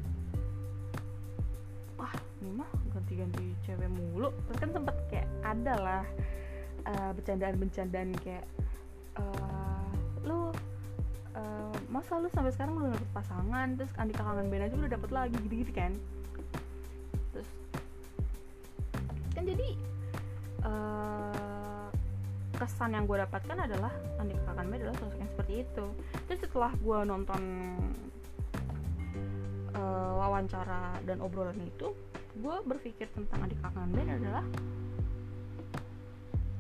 [1.99, 2.11] wah
[2.43, 4.31] ini mah ganti-ganti cewek mulu.
[4.47, 6.03] Terus kan sempet kayak ada lah
[6.87, 8.45] uh, bercandaan-bercandaan kayak
[9.19, 9.91] uh,
[10.23, 10.49] lu
[11.35, 13.67] uh, masa lu sampai sekarang belum dapet pasangan?
[13.75, 15.91] Terus Andika kangen band aja udah dapet lagi gitu-gitu kan.
[17.35, 17.49] Terus
[19.35, 19.67] kan jadi
[20.63, 21.87] uh,
[22.55, 25.85] kesan yang gue dapatkan adalah Andika band adalah sosok yang seperti itu.
[26.31, 27.41] Terus setelah gue nonton
[29.75, 31.91] uh, wawancara dan obrolan itu
[32.35, 34.45] gue berpikir tentang Andika kangen band adalah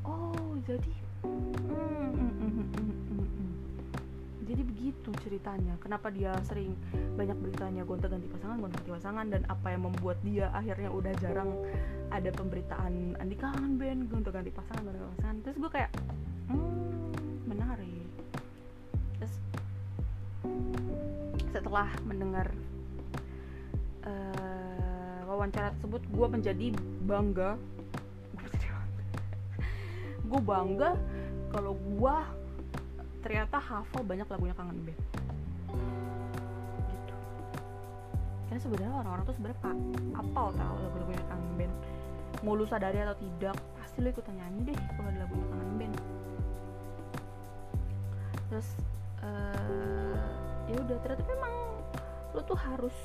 [0.07, 3.53] oh jadi hmm, hmm, hmm,
[4.45, 6.77] jadi begitu ceritanya kenapa dia sering
[7.19, 11.13] banyak beritanya gonta ganti pasangan gonta ganti pasangan dan apa yang membuat dia akhirnya udah
[11.19, 11.51] jarang
[12.13, 15.37] ada pemberitaan Andika kangen band gonta ganti pasangan gonta ganti pasangan.
[15.43, 15.91] Terus gue kayak
[16.47, 17.11] hmm
[17.49, 18.09] menarik.
[19.19, 19.33] Terus
[21.51, 22.47] setelah mendengar
[24.05, 26.67] uh, wawancara tersebut gue menjadi
[27.05, 27.57] bangga.
[30.29, 30.97] Gue bangga
[31.53, 32.15] kalau gue
[33.21, 35.01] ternyata hafal banyak lagunya kangen band
[36.89, 37.15] gitu.
[38.49, 39.59] Karena sebenarnya orang-orang tuh sebenarnya
[40.13, 41.73] apal tau lagu-lagunya kangen band
[42.45, 45.95] mau lu sadari atau tidak pasti lu ikutan nyanyi deh kalau ada lagunya kangen band
[48.45, 48.69] terus
[49.25, 50.21] uh,
[50.69, 51.53] ya udah ternyata memang
[52.37, 52.97] lu tuh harus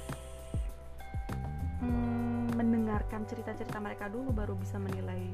[1.81, 5.29] mm, mendengarkan cerita-cerita mereka dulu baru bisa menilai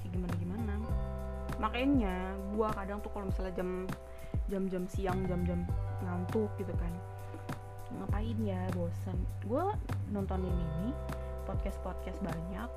[0.00, 0.74] kayak gimana gimana.
[1.60, 2.16] Makanya
[2.56, 3.84] gua kadang tuh kalau misalnya jam
[4.50, 5.62] jam-jam siang jam-jam
[6.02, 6.90] ngantuk gitu kan
[7.90, 9.64] ngapain ya bosan gue
[10.14, 10.94] nontonin ini
[11.46, 12.70] podcast podcast banyak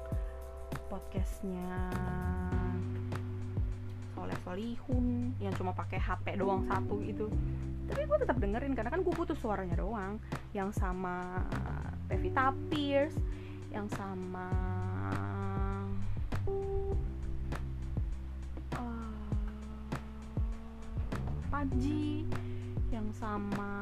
[0.89, 1.93] podcastnya
[4.17, 7.29] Soleh Solihun yang cuma pakai HP doang satu itu
[7.85, 10.17] tapi gue tetap dengerin karena kan gue butuh suaranya doang
[10.57, 11.45] yang sama
[12.13, 13.17] Pevita Pierce
[13.73, 14.45] yang sama
[16.45, 16.93] eh,
[18.77, 19.17] uh,
[21.49, 22.21] Paji
[22.93, 23.73] yang sama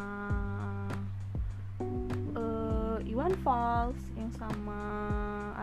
[2.39, 4.79] uh, Iwan Fals yang sama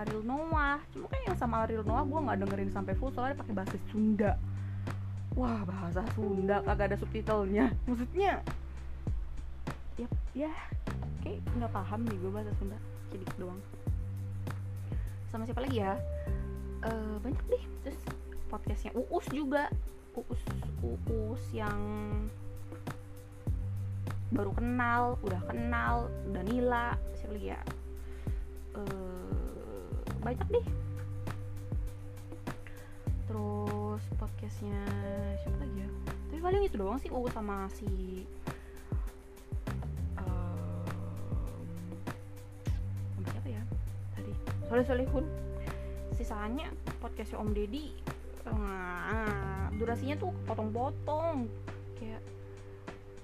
[0.05, 0.77] Ariel Noah.
[0.93, 4.37] Cuma kan yang sama Ariel Noah gue nggak dengerin sampai full soalnya pakai bahasa Sunda.
[5.33, 7.73] Wah bahasa Sunda kagak ada subtitlenya.
[7.89, 8.45] Maksudnya
[9.97, 10.78] ya yep, ya yeah
[11.25, 12.79] kayak nggak paham nih gue bahasa Sunda.
[13.09, 13.61] Sedikit doang.
[15.29, 15.97] Sama siapa lagi ya?
[16.85, 17.65] Uh, banyak deh.
[17.85, 18.01] Terus
[18.49, 19.69] podcastnya Uus juga.
[20.17, 20.43] Uus
[20.83, 21.79] Uus yang
[24.29, 27.61] baru kenal udah kenal Danila siapa lagi ya?
[28.77, 30.67] Uh, banyak deh.
[33.29, 34.81] Terus podcastnya
[35.45, 35.89] siapa lagi ya?
[36.29, 38.25] Tapi paling itu doang sih Uus sama si
[44.69, 45.25] Soleh Solihun
[46.13, 46.69] sisanya
[47.01, 47.89] podcastnya Om Deddy
[48.49, 51.49] nah, durasinya tuh potong-potong
[51.97, 52.21] kayak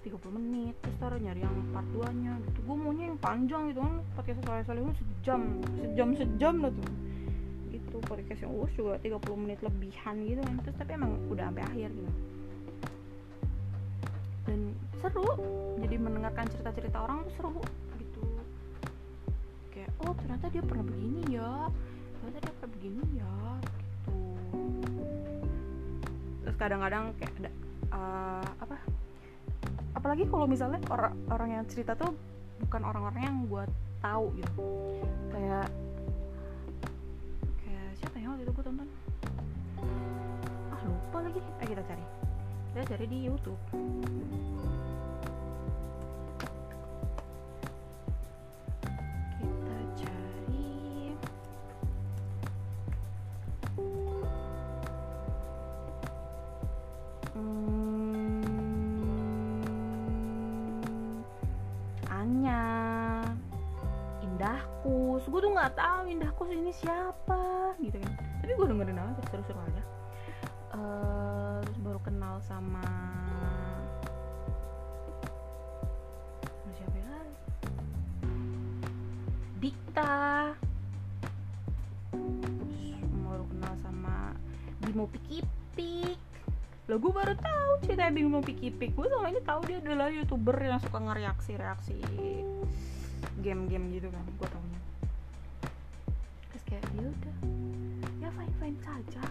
[0.04, 2.60] 30 menit terus taruh nyari yang part 2 nya gitu.
[2.68, 5.40] Gue maunya yang panjang gitu kan podcast Soleh Solihun sejam
[5.80, 6.88] sejam sejam lah tuh.
[7.72, 11.64] Gitu podcast yang Uus juga 30 menit lebihan gitu kan terus tapi emang udah sampai
[11.64, 12.12] akhir gitu.
[14.44, 14.60] Dan
[15.00, 15.28] seru
[15.80, 17.64] jadi mendengarkan cerita-cerita orang tuh seru
[20.14, 21.66] oh ternyata dia pernah begini ya.
[22.22, 23.34] Ternyata dia pernah begini ya
[23.66, 24.18] gitu.
[26.46, 27.50] Terus kadang-kadang kayak ada
[27.90, 28.76] uh, apa?
[29.98, 32.14] Apalagi kalau misalnya orang orang yang cerita tuh
[32.62, 33.64] bukan orang-orang yang gue
[33.98, 34.70] tahu gitu.
[35.34, 35.66] Kayak
[37.66, 38.88] kayak siapa ya waktu itu gue tonton?
[40.70, 41.40] Ah lupa lagi.
[41.58, 42.04] Eh kita cari.
[42.70, 43.58] Kita cari di YouTube
[66.44, 67.72] Indahkus ini siapa?
[67.80, 68.12] Gitu kan.
[68.44, 69.82] Tapi gue dengerin aja seru-seru aja.
[70.76, 72.84] Uh, terus baru kenal sama
[76.76, 77.16] siapa ya?
[79.56, 80.52] Dikta.
[82.12, 84.36] Terus baru kenal sama
[84.84, 86.20] Bimo Pikipik.
[86.92, 88.92] Lo gue baru tahu cerita Bimo Pikipik.
[88.92, 92.04] Gue selama ini tahu dia adalah youtuber yang suka ngereaksi-reaksi
[93.40, 94.93] game-game gitu kan gue tahunya
[97.04, 97.36] ya udah.
[98.24, 99.22] Ya fine fine saja.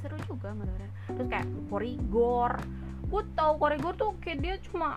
[0.00, 0.90] Seru juga menurutnya.
[1.12, 2.52] Terus kayak korigor.
[3.10, 4.96] Gue tau korigor tuh kayak dia cuma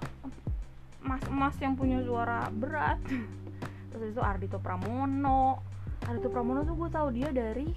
[1.04, 3.04] mas mas yang punya suara berat.
[3.92, 5.60] Terus itu Ardito Pramono.
[6.08, 7.68] Ardito Pramono tuh gue tau dia dari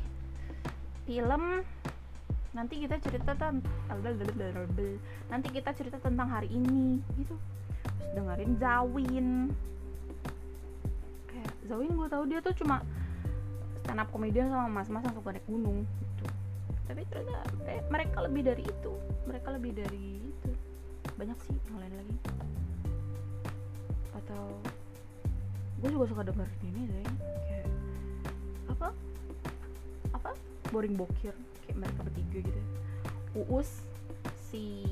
[1.06, 1.62] film
[2.56, 3.60] nanti kita cerita tentang
[5.28, 7.34] nanti kita cerita tentang hari ini gitu.
[7.98, 9.28] Terus dengerin Zawin.
[11.26, 12.86] Kayak Zawin gue tau dia tuh cuma
[13.86, 16.26] stand up komedian sama mas-mas yang suka naik gunung gitu.
[16.90, 18.92] Tapi ternyata eh, mereka lebih dari itu.
[19.30, 20.50] Mereka lebih dari itu.
[21.14, 22.16] Banyak sih yang lain lagi.
[24.18, 24.58] Atau
[25.78, 27.04] gue juga suka denger ini deh
[27.46, 27.68] kayak
[28.72, 28.88] apa
[30.16, 30.30] apa
[30.72, 32.60] boring bokir kayak mereka bertiga gitu.
[33.46, 33.86] Uus
[34.50, 34.82] si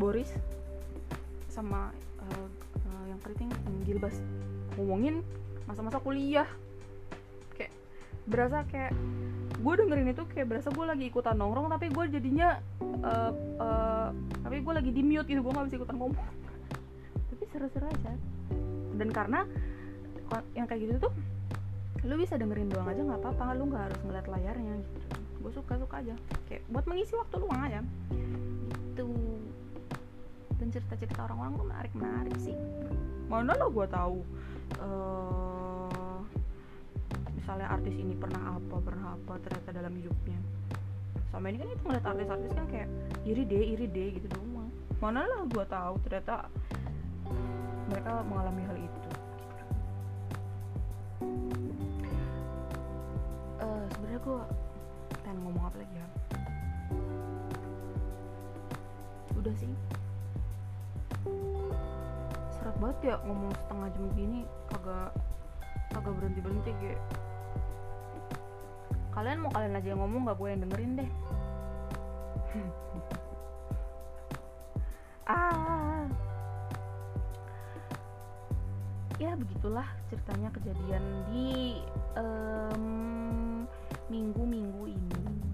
[0.00, 0.32] Boris
[1.52, 2.48] sama uh,
[2.80, 3.52] uh, yang keriting
[3.84, 4.16] Gilbas.
[4.80, 5.20] Ngomongin
[5.66, 6.48] masa-masa kuliah.
[7.56, 7.72] Kayak
[8.26, 8.92] berasa kayak
[9.62, 13.30] gue dengerin itu kayak berasa gue lagi ikutan nongkrong tapi gue jadinya uh,
[13.62, 14.08] uh,
[14.42, 16.18] tapi gue lagi di mute gitu gue gak bisa ikutan ngomong.
[17.32, 18.12] Tapi seru-seru aja.
[18.98, 19.46] Dan karena
[20.56, 21.12] yang kayak gitu tuh
[22.02, 23.54] lu bisa dengerin doang aja nggak apa-apa.
[23.56, 25.00] Lu nggak harus ngeliat layarnya gitu.
[25.42, 26.14] Gue suka suka aja.
[26.50, 27.80] Kayak buat mengisi waktu luang aja.
[28.10, 29.08] Gitu.
[30.58, 32.56] Dan cerita-cerita orang-orang tuh menarik menarik sih.
[33.30, 34.20] Mana lo gue tahu
[34.80, 36.18] uh,
[37.36, 40.38] misalnya artis ini pernah apa pernah apa ternyata dalam hidupnya.
[41.28, 42.88] Sama ini kan itu ngeliat artis-artis kan kayak
[43.28, 44.52] iri deh iri deh gitu doang
[45.02, 46.46] mana lah gue tahu ternyata
[47.90, 49.00] mereka mengalami hal itu.
[53.58, 54.40] Uh, sebenarnya gue
[55.26, 56.08] pengen ngomong apa lagi ya?
[59.34, 59.74] Udah sih.
[62.54, 64.46] Seret banget ya ngomong setengah jam gini
[64.82, 65.14] kagak
[65.94, 66.98] kagak berhenti berhenti kayak
[69.14, 71.10] kalian mau kalian aja yang ngomong gak gue yang dengerin deh.
[75.22, 76.02] Ah.
[79.22, 81.78] Ya begitulah ceritanya kejadian di
[84.10, 85.51] minggu-minggu um, ini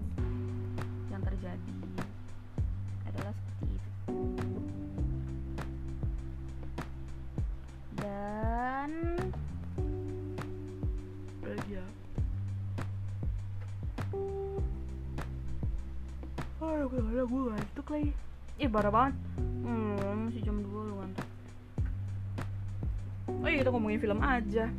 [18.69, 19.17] Ih, banget.
[19.65, 21.27] Hmm, masih jam 2 lu ngantuk
[23.25, 24.69] Oh iya, kita ngomongin film aja.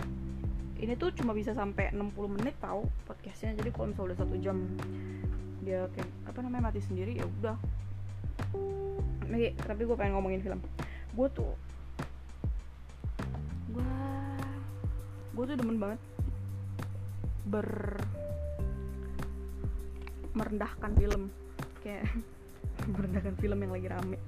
[0.79, 4.62] Ini tuh cuma bisa sampai 60 menit tau podcastnya Jadi kalau misalnya udah satu jam
[5.66, 7.59] Dia kayak, apa namanya, mati sendiri ya udah.
[9.26, 10.62] Nih, tapi gue pengen ngomongin film.
[11.18, 11.50] Gue tuh
[13.74, 13.90] Gue
[15.35, 15.98] Gue tuh demen banget
[17.42, 17.98] Ber
[20.31, 21.26] merendahkan film.
[21.83, 22.07] Kayak
[22.90, 24.18] merendahkan film yang lagi rame.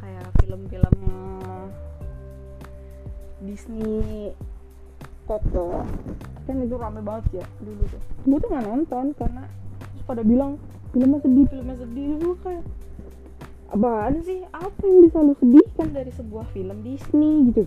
[0.00, 0.96] Kayak film-film
[3.42, 4.32] Disney
[5.28, 5.86] Coco.
[6.42, 8.02] Kan itu rame banget ya dulu tuh.
[8.26, 9.42] Gue tuh nggak nonton karena
[9.92, 10.58] terus pada bilang
[10.90, 12.08] filmnya sedih filmnya sedih.
[12.18, 12.64] Gue kayak
[13.70, 14.40] apaan sih?
[14.50, 17.52] Apa yang bisa lu sedihkan dari sebuah film Disney?
[17.52, 17.62] Gitu.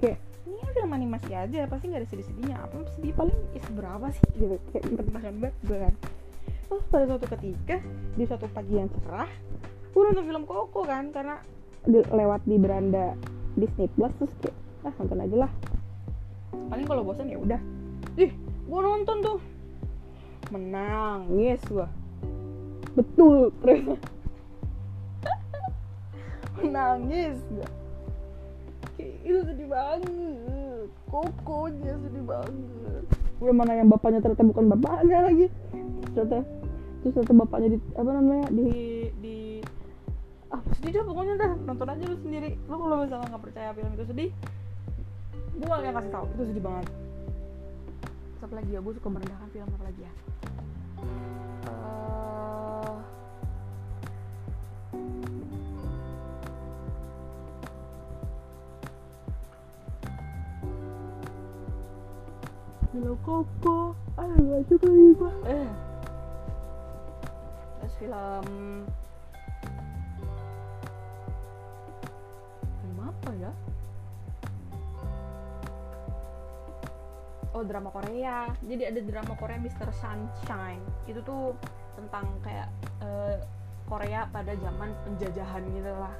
[0.00, 2.56] Kayak ini kan film animasi aja pasti nggak ada sedih-sedihnya.
[2.64, 3.12] Apa sedih?
[3.12, 4.24] Paling is berapa sih?
[4.32, 4.56] Gitu.
[4.72, 5.94] Kayak merendahkan banget gue kan
[6.68, 7.76] terus pada suatu ketika
[8.14, 9.30] di suatu pagi yang cerah
[9.94, 11.38] gue nonton film Coco kan karena
[11.86, 13.14] di, lewat di beranda
[13.54, 15.50] Disney Plus terus kayak ah nonton aja lah.
[16.68, 17.60] Paling kalau bosan ya udah.
[18.18, 18.32] Ih
[18.66, 19.38] gue nonton tuh.
[20.50, 21.88] Menangis gue
[22.94, 23.98] betul ternyata
[26.62, 27.68] menangis gue
[28.98, 30.88] kayak itu sedih banget.
[31.06, 33.04] Kokonya sedih banget.
[33.38, 35.46] Udah mana yang bapaknya ternyata bukan bapaknya lagi
[36.14, 36.38] ternyata
[37.02, 38.46] terus ternyata bapaknya di apa namanya?
[38.54, 38.68] Di
[39.20, 39.36] di
[40.48, 41.52] apa sedih dah pokoknya dah.
[41.66, 42.50] Nonton aja lu sendiri.
[42.70, 44.30] Lu kalau misalnya nggak percaya film itu sedih
[45.54, 46.26] gue gak akan kasih tau.
[46.34, 46.86] Itu sedih banget.
[48.42, 48.80] Apa lagi ya?
[48.82, 50.12] Gue suka merendahkan film apa lagi ya?
[51.64, 52.96] Eh,
[62.94, 64.62] Film Koko Aduh
[65.18, 65.66] gua Eh
[68.04, 68.84] film
[72.84, 73.52] Film apa ya?
[77.56, 79.88] Oh drama Korea Jadi ada drama Korea Mr.
[79.96, 81.56] Sunshine Itu tuh
[81.96, 82.68] tentang kayak
[83.00, 83.40] eh,
[83.88, 86.14] Korea pada zaman penjajahan gitu lah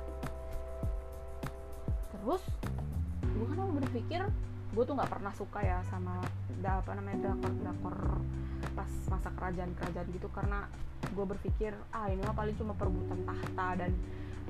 [2.16, 2.42] Terus
[3.20, 4.23] gue kan berpikir
[4.74, 6.18] gue tuh nggak pernah suka ya sama
[6.58, 7.96] da, apa namanya drakor drakor
[8.74, 10.28] pas masa kerajaan kerajaan gitu.
[10.34, 10.66] Karena
[11.14, 13.90] gue berpikir ah ini mah paling cuma perebutan tahta dan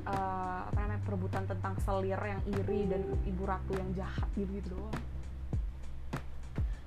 [0.08, 4.72] eh, apa namanya perebutan tentang selir yang iri dan ibu ratu yang jahat gitu gitu
[4.72, 4.96] doang.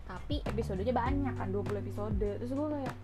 [0.10, 2.17] Tapi episodenya banyak kan 20 episode.
[2.17, 2.95] Terus gue kayak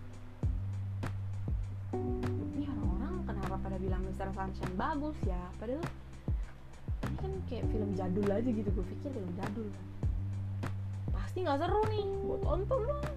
[1.94, 4.34] ini orang-orang kenapa pada bilang Mr.
[4.34, 5.38] Sunshine bagus ya?
[5.62, 5.86] Padahal
[7.04, 9.68] ini kan kayak film jadul aja gitu gue pikir film jadul
[11.34, 13.10] pasti nggak seru nih gue tonton lah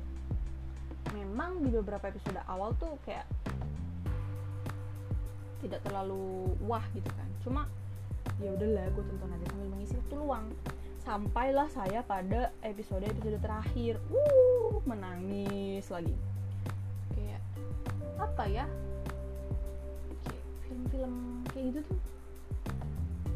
[1.14, 3.30] memang di beberapa episode awal tuh kayak
[5.62, 7.30] tidak terlalu wah gitu kan.
[7.46, 7.62] Cuma
[8.42, 10.50] ya udahlah gue tonton aja sambil mengisi waktu luang.
[11.06, 14.02] Sampailah saya pada episode episode terakhir.
[14.10, 16.18] Uh menangis lagi.
[17.14, 17.42] Kayak
[18.18, 18.66] apa ya?
[20.26, 21.14] Kayak film-film
[21.54, 22.00] kayak gitu tuh.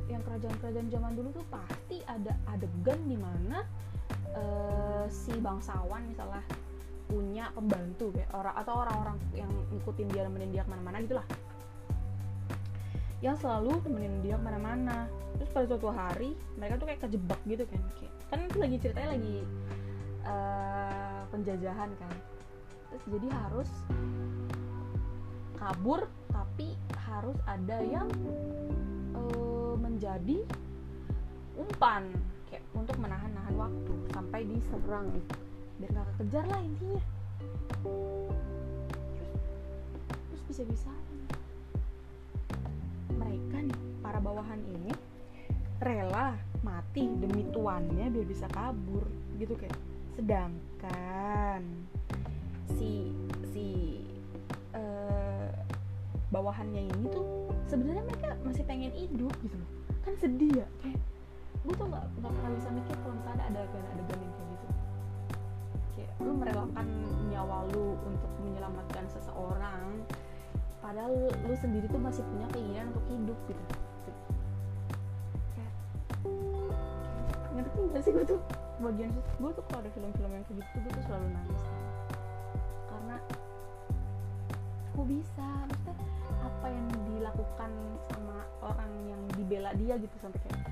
[0.09, 3.13] Yang kerajaan-kerajaan zaman dulu tuh pasti ada adegan di
[4.35, 6.43] eh, si bangsawan misalnya
[7.11, 11.27] punya pembantu kayak orang atau orang-orang yang ngikutin dia nemenin dia ke mana-mana gitulah.
[13.19, 15.11] Yang selalu temenin dia ke mana-mana.
[15.35, 19.09] Terus pada suatu hari mereka tuh kayak kejebak gitu kan kayak kan itu lagi ceritanya
[19.11, 19.37] lagi
[20.23, 22.15] eh, penjajahan kan.
[22.91, 23.69] Terus jadi harus
[25.59, 28.07] kabur tapi harus ada yang
[29.19, 30.47] eh, menjadi
[31.59, 32.07] umpan
[32.51, 35.35] kayak untuk menahan-nahan waktu sampai diserang gitu.
[35.79, 37.03] Biar nggak kekejar lah intinya.
[40.27, 40.91] Terus bisa-bisa
[43.15, 44.91] mereka nih para bawahan ini
[45.79, 49.07] rela mati demi tuannya biar bisa kabur
[49.39, 49.79] gitu kayak.
[50.19, 51.63] Sedangkan
[52.75, 53.15] si
[53.55, 53.67] si
[54.75, 55.49] eh,
[56.35, 59.55] bawahannya ini tuh sebenarnya mereka masih pengen hidup gitu
[60.01, 60.99] kan sedih ya kayak
[61.61, 64.67] gue tuh nggak nggak pernah bisa mikir kalau misalnya ada adegan-adegan yang kayak gitu.
[65.93, 66.87] Kayak lu merelakan
[67.29, 70.01] nyawa lu untuk menyelamatkan seseorang
[70.81, 73.63] padahal lu sendiri tuh masih punya keinginan untuk hidup gitu.
[75.53, 75.73] Kayak
[77.53, 78.41] ngerti gak sih gue tuh?
[78.81, 81.63] Bagian gue tuh kalau ada film-film yang kayak gitu gue tuh selalu nangis.
[82.89, 83.17] Karena
[84.97, 85.93] kok bisa maksudnya
[86.41, 87.71] apa yang dilakukan
[88.09, 90.70] sama orang yang dibela dia gitu sampai kayak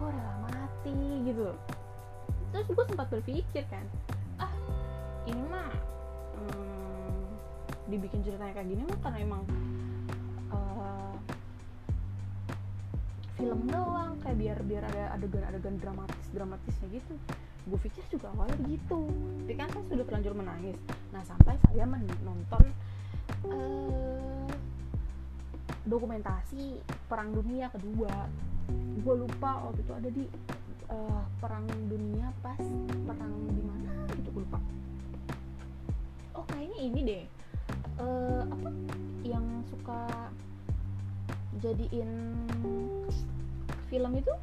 [0.00, 0.96] kok rela mati
[1.28, 1.52] gitu.
[2.50, 3.84] Terus gue sempat berpikir kan
[5.28, 5.70] ini mah
[6.34, 7.22] hmm,
[7.92, 9.42] dibikin ceritanya kayak gini mah karena emang
[10.50, 11.14] uh,
[13.36, 17.14] film doang kayak biar biar ada adegan-adegan dramatis dramatisnya gitu.
[17.68, 19.00] Gue pikir juga awalnya begitu.
[19.44, 20.78] Tapi kan saya sudah terlanjur menangis.
[21.12, 22.64] Nah sampai saya menonton
[23.46, 24.48] uh,
[25.84, 28.28] dokumentasi perang dunia kedua
[29.00, 30.24] gue lupa waktu itu ada di
[30.92, 32.60] uh, perang dunia pas
[33.08, 34.60] perang di mana gitu gue lupa.
[36.36, 37.24] Oh kayaknya ini deh.
[38.00, 38.70] Uh, apa
[39.24, 40.32] yang suka
[41.60, 42.10] jadiin
[43.92, 44.34] film itu?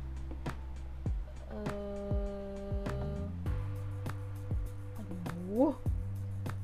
[1.53, 3.25] Uh,
[5.01, 5.73] aduh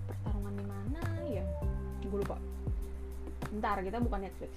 [0.09, 1.45] pertarungan di mana ya?
[2.09, 2.37] Gue lupa.
[3.53, 4.53] Ntar kita bukan Netflix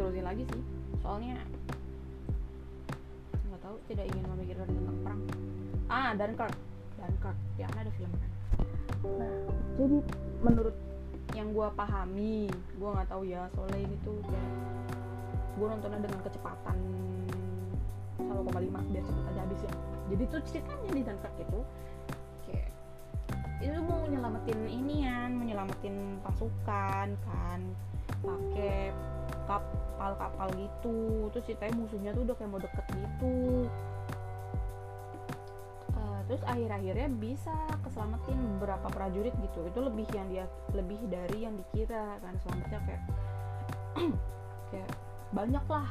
[0.00, 0.62] terusin lagi sih.
[1.04, 1.36] Soalnya
[3.44, 5.22] nggak tahu tidak ingin memikirkan tentang perang.
[5.92, 6.56] Ah Dunkirk.
[6.96, 7.36] Dunkirk.
[7.60, 8.30] Ya ada film kan.
[9.20, 9.98] Nah jadi
[10.44, 10.76] menurut
[11.32, 14.52] yang gue pahami gue nggak tahu ya soalnya ini tuh kayak
[15.56, 16.76] gue nontonnya dengan kecepatan
[18.18, 19.72] 1,5 biar cepet aja habis ya
[20.10, 21.60] jadi tuh ceritanya di Dunkirk itu
[22.44, 22.70] kayak
[23.62, 27.60] itu mau nyelamatin inian menyelamatin pasukan kan
[28.20, 28.90] pakai
[29.50, 31.26] kapal-kapal gitu.
[31.34, 33.66] Terus ceritanya musuhnya tuh udah kayak mau deket gitu.
[35.98, 39.60] Uh, terus akhir-akhirnya bisa keselamatin beberapa prajurit gitu.
[39.66, 43.02] Itu lebih yang dia lebih dari yang dikira kan selamatnya kayak
[44.70, 44.90] kayak
[45.34, 45.88] banyak lah.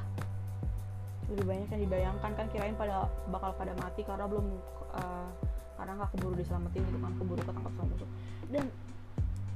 [1.30, 2.32] Lebih banyak yang dibayangkan.
[2.34, 4.48] Kan kirain pada bakal pada mati karena belum
[4.96, 5.30] uh,
[5.76, 8.10] karena nggak keburu diselamatin gitu kan keburu ketangkap sama musuh.
[8.50, 8.66] Dan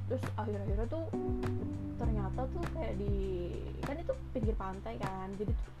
[0.08, 1.04] terus akhir-akhirnya tuh
[1.96, 3.14] ternyata tuh kayak di
[3.84, 5.74] kan itu pinggir pantai kan jadi tuh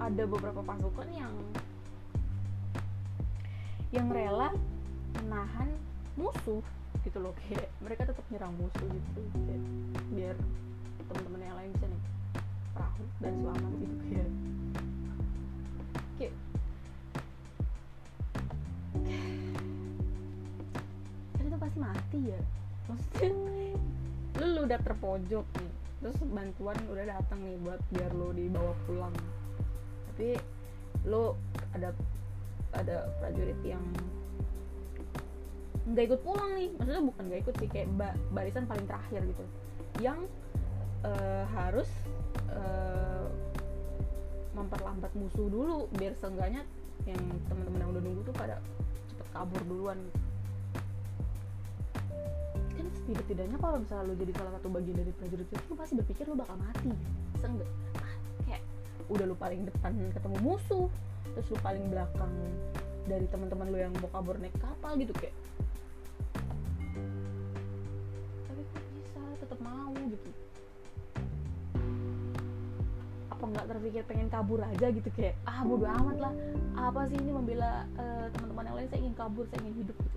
[0.00, 1.34] ada beberapa pasukan yang
[3.92, 4.52] yang rela
[5.24, 5.68] menahan
[6.16, 6.62] musuh
[7.04, 9.62] gitu loh kayak mereka tetap nyerang musuh gitu kayak
[10.12, 10.36] biar
[11.06, 12.02] teman-teman yang lain bisa nih
[12.74, 14.30] perahu dan selamat gitu kayak.
[16.18, 16.34] Kayak
[21.46, 22.40] itu pasti mati ya
[22.86, 23.30] maksudnya
[24.42, 25.72] lu, udah terpojok nih.
[25.96, 29.14] Terus bantuan udah datang nih buat biar lu dibawa pulang.
[30.12, 30.36] Tapi
[31.06, 31.34] lu
[31.72, 31.90] ada
[32.76, 33.82] ada prajurit yang
[35.86, 36.68] nggak ikut pulang nih.
[36.76, 39.44] Maksudnya bukan nggak ikut sih kayak ba barisan paling terakhir gitu.
[40.04, 40.20] Yang
[41.06, 41.88] uh, harus
[42.52, 43.26] uh,
[44.52, 46.64] memperlambat musuh dulu biar seenggaknya
[47.04, 48.56] yang teman-teman yang udah nunggu tuh pada
[49.12, 49.98] cepet kabur duluan.
[50.00, 50.35] kan
[52.96, 56.36] setidak-tidaknya kalau misalnya lo jadi salah satu bagian dari prajurit itu lo pasti berpikir lo
[56.38, 56.90] bakal mati.
[57.38, 57.68] Seenggak
[58.00, 58.14] ah,
[58.48, 58.62] kayak
[59.12, 60.88] udah lo paling depan ketemu musuh
[61.36, 62.32] terus lo paling belakang
[63.06, 65.36] dari teman-teman lo yang mau kabur naik kapal gitu kayak
[68.50, 69.22] tapi kok bisa?
[69.44, 70.28] Tetap mau gitu.
[73.30, 76.34] Apa nggak terpikir pengen kabur aja gitu kayak ah bodo amat lah.
[76.74, 78.88] Apa sih ini membela uh, teman-teman yang lain?
[78.88, 79.96] Saya ingin kabur saya ingin hidup.
[80.00, 80.15] gitu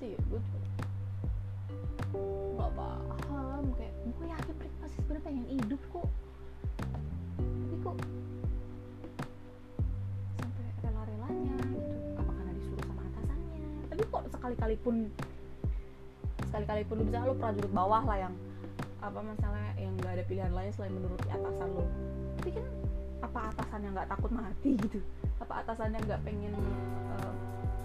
[0.00, 0.64] gitu ya gue tuh
[2.56, 6.08] nggak paham kayak gue yakin mereka pasti sebenarnya pengen hidup kok.
[7.36, 7.96] Tapi kok
[10.40, 13.60] sampai rela-relanya gitu apa karena disuruh sama atasannya?
[13.92, 14.96] Tapi kok sekali-kali pun
[16.48, 18.34] sekali-kali pun bisa lo prajurit bawah lah yang
[19.04, 21.84] apa masalah yang nggak ada pilihan lain selain menuruti atasan lo
[22.40, 22.66] tapi kan
[23.20, 24.98] apa atasan yang nggak takut mati gitu?
[25.44, 26.56] Apa atasan yang nggak pengen
[27.12, 27.32] uh,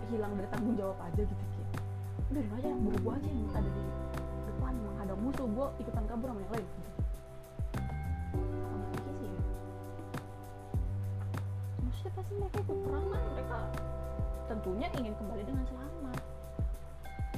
[0.08, 1.55] hilang dari tanggung jawab aja gitu
[2.36, 3.84] udah diem aja buru gue aja yang ada di
[4.44, 6.68] depan ada musuh gue ikutan kabur sama yang lain.
[6.68, 6.92] Sih ya?
[11.80, 13.24] Maksudnya pasti mereka ikut perang kan?
[13.40, 13.60] Mereka
[14.52, 16.20] tentunya ingin kembali dengan selamat.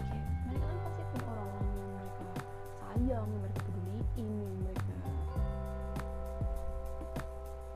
[0.01, 0.17] Oke,
[0.49, 2.25] mereka kan pasti punya orang-orang yang mereka
[2.81, 4.27] sayang mereka peduliin
[4.65, 4.93] mereka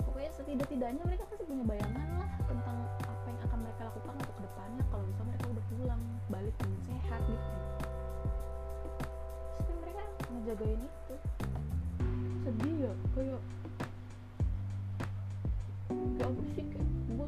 [0.10, 4.42] pokoknya setidak-tidaknya mereka pasti punya bayangan lah tentang apa yang akan mereka lakukan untuk ke
[4.42, 7.52] depannya kalau misalnya mereka pulang balik dengan sehat gitu.
[9.56, 11.16] Tapi mereka ngejagain itu.
[12.42, 13.42] Sedih ya kayak
[15.92, 17.28] kayak apa sih kayak gue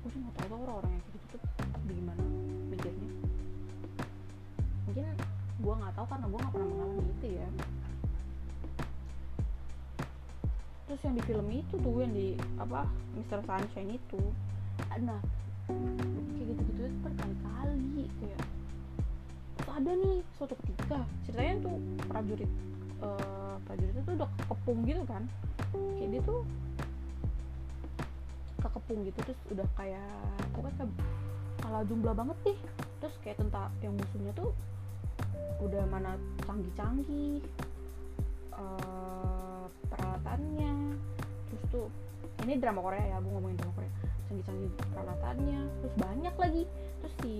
[0.00, 1.42] gue sih nggak tuh orang-orang yang kayak gitu tuh
[1.88, 2.22] gimana
[2.70, 3.12] mikirnya.
[4.86, 5.06] Mungkin
[5.60, 7.48] gue nggak tahu karena gue nggak pernah mengalami itu ya.
[10.90, 12.28] Terus yang di film itu tuh yang di
[12.58, 12.82] apa
[13.14, 13.40] Mr.
[13.46, 14.22] Sunshine itu.
[15.00, 15.22] Nah
[19.90, 21.74] ada nih suatu ketika ceritanya tuh
[22.06, 22.46] prajurit
[23.02, 25.26] uh, prajurit itu udah kepung gitu kan.
[25.98, 26.40] Kayak dia tuh
[28.62, 30.14] kekepung gitu terus udah kayak
[30.54, 30.92] pokoknya kayak
[31.58, 32.58] kalah jumlah banget deh
[33.02, 34.54] terus kayak tentang yang musuhnya tuh
[35.58, 36.14] udah mana
[36.46, 37.42] canggih-canggih
[38.54, 40.94] uh, peralatannya.
[41.50, 41.86] Terus tuh
[42.46, 43.92] ini drama Korea ya gue ngomongin drama Korea.
[44.30, 46.62] Canggih-canggih peralatannya terus banyak lagi.
[47.02, 47.34] Terus si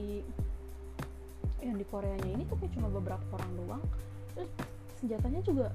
[1.61, 3.84] yang di Koreanya ini tuh kayak cuma beberapa orang doang.
[4.34, 4.50] Terus
[5.00, 5.66] senjatanya juga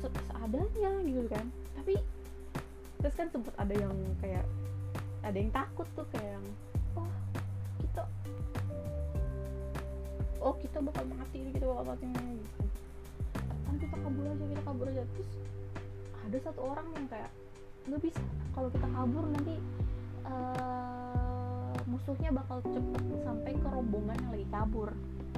[0.00, 1.46] se seadanya gitu kan.
[1.80, 1.94] Tapi
[3.00, 4.44] terus kan sempet ada yang kayak
[5.26, 6.46] ada yang takut tuh kayak yang
[6.96, 7.10] oh
[7.82, 8.02] kita
[10.40, 12.68] oh kita bakal mati kita bakal mati gitu kan.
[13.66, 15.02] Kan kita kabur aja kita kabur aja.
[15.16, 15.30] Terus
[16.26, 17.30] ada satu orang yang kayak
[17.86, 19.54] nggak bisa kalau kita kabur nanti
[20.26, 21.05] uh,
[21.86, 24.90] musuhnya bakal cepet sampai ke rombongan yang lagi kabur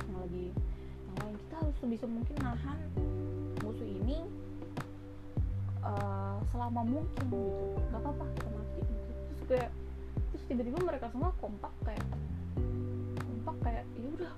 [0.08, 0.46] yang lagi
[1.04, 1.34] yang lain.
[1.44, 2.78] Kita harus sebisa mungkin nahan
[3.60, 4.24] musuh ini
[5.84, 7.76] uh, selama mungkin gitu.
[7.92, 9.12] Nggak apa-apa kita mati gitu.
[9.12, 9.70] Terus kayak
[10.32, 12.04] terus tiba-tiba mereka semua kompak kayak
[13.20, 14.32] kompak kayak ya udah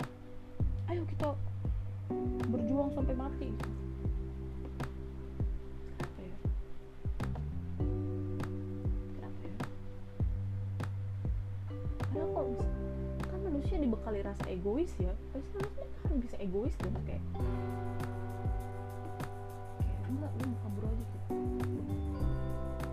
[14.51, 15.15] egois ya.
[15.31, 17.23] Pasti manusia kan bisa egois dong kayak
[19.79, 21.35] kayak enggak lu kabur aja gitu.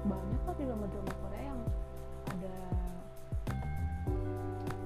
[0.06, 1.60] Banyak kan drama-drama Korea yang
[2.30, 2.56] ada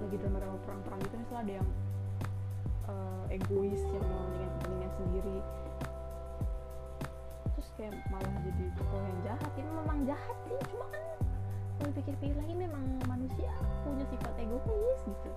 [0.00, 1.68] lagi drama-drama perang-perang gitu misalnya ada yang
[2.88, 5.38] uh, egois yang mau dengan kepentingan sendiri.
[7.52, 9.52] Terus kayak malah jadi tokoh yang jahat.
[9.60, 11.04] Ini memang jahat sih cuma kan
[11.82, 13.50] kalau dipikir-pikir lagi memang manusia
[13.82, 15.30] punya sifat egois gitu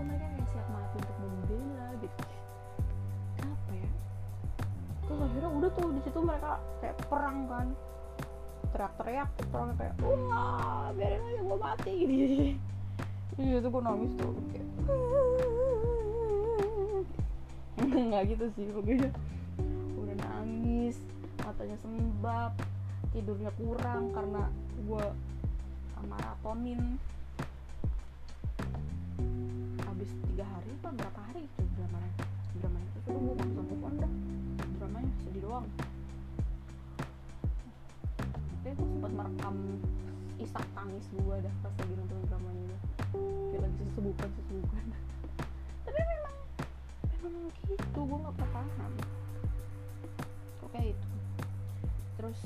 [0.00, 2.24] kok mereka kayak siap mati untuk membela gitu.
[3.36, 3.90] Kenapa ya?
[5.04, 7.66] Terus akhirnya udah tuh di situ mereka kayak perang kan.
[8.72, 11.92] Teriak-teriak perang kayak wah biarin aja gue mati.
[12.08, 12.56] Gini
[13.36, 14.68] iya tuh gue nangis tuh kayak
[18.08, 19.12] nggak gitu sih pokoknya.
[20.00, 20.96] Udah nangis
[21.44, 22.56] matanya sembab
[23.12, 24.48] tidurnya kurang karena
[24.80, 25.04] gue
[26.08, 26.96] maratonin
[30.00, 32.12] habis tiga hari apa berapa hari itu dramanya?
[32.56, 34.12] Dramanya itu sudah gue bisa move dah.
[34.80, 35.66] Dramanya sedih doang.
[38.48, 39.56] Tapi gue sempat merekam
[40.40, 42.80] isak tangis gue dah pas lagi nonton dramanya itu
[43.52, 44.84] kayak lagi sesebukan sesebukan
[45.84, 46.36] tapi memang
[47.12, 47.34] memang
[47.68, 48.92] gitu gue nggak pernah paham.
[50.64, 51.08] Kok kayak itu.
[52.16, 52.40] Terus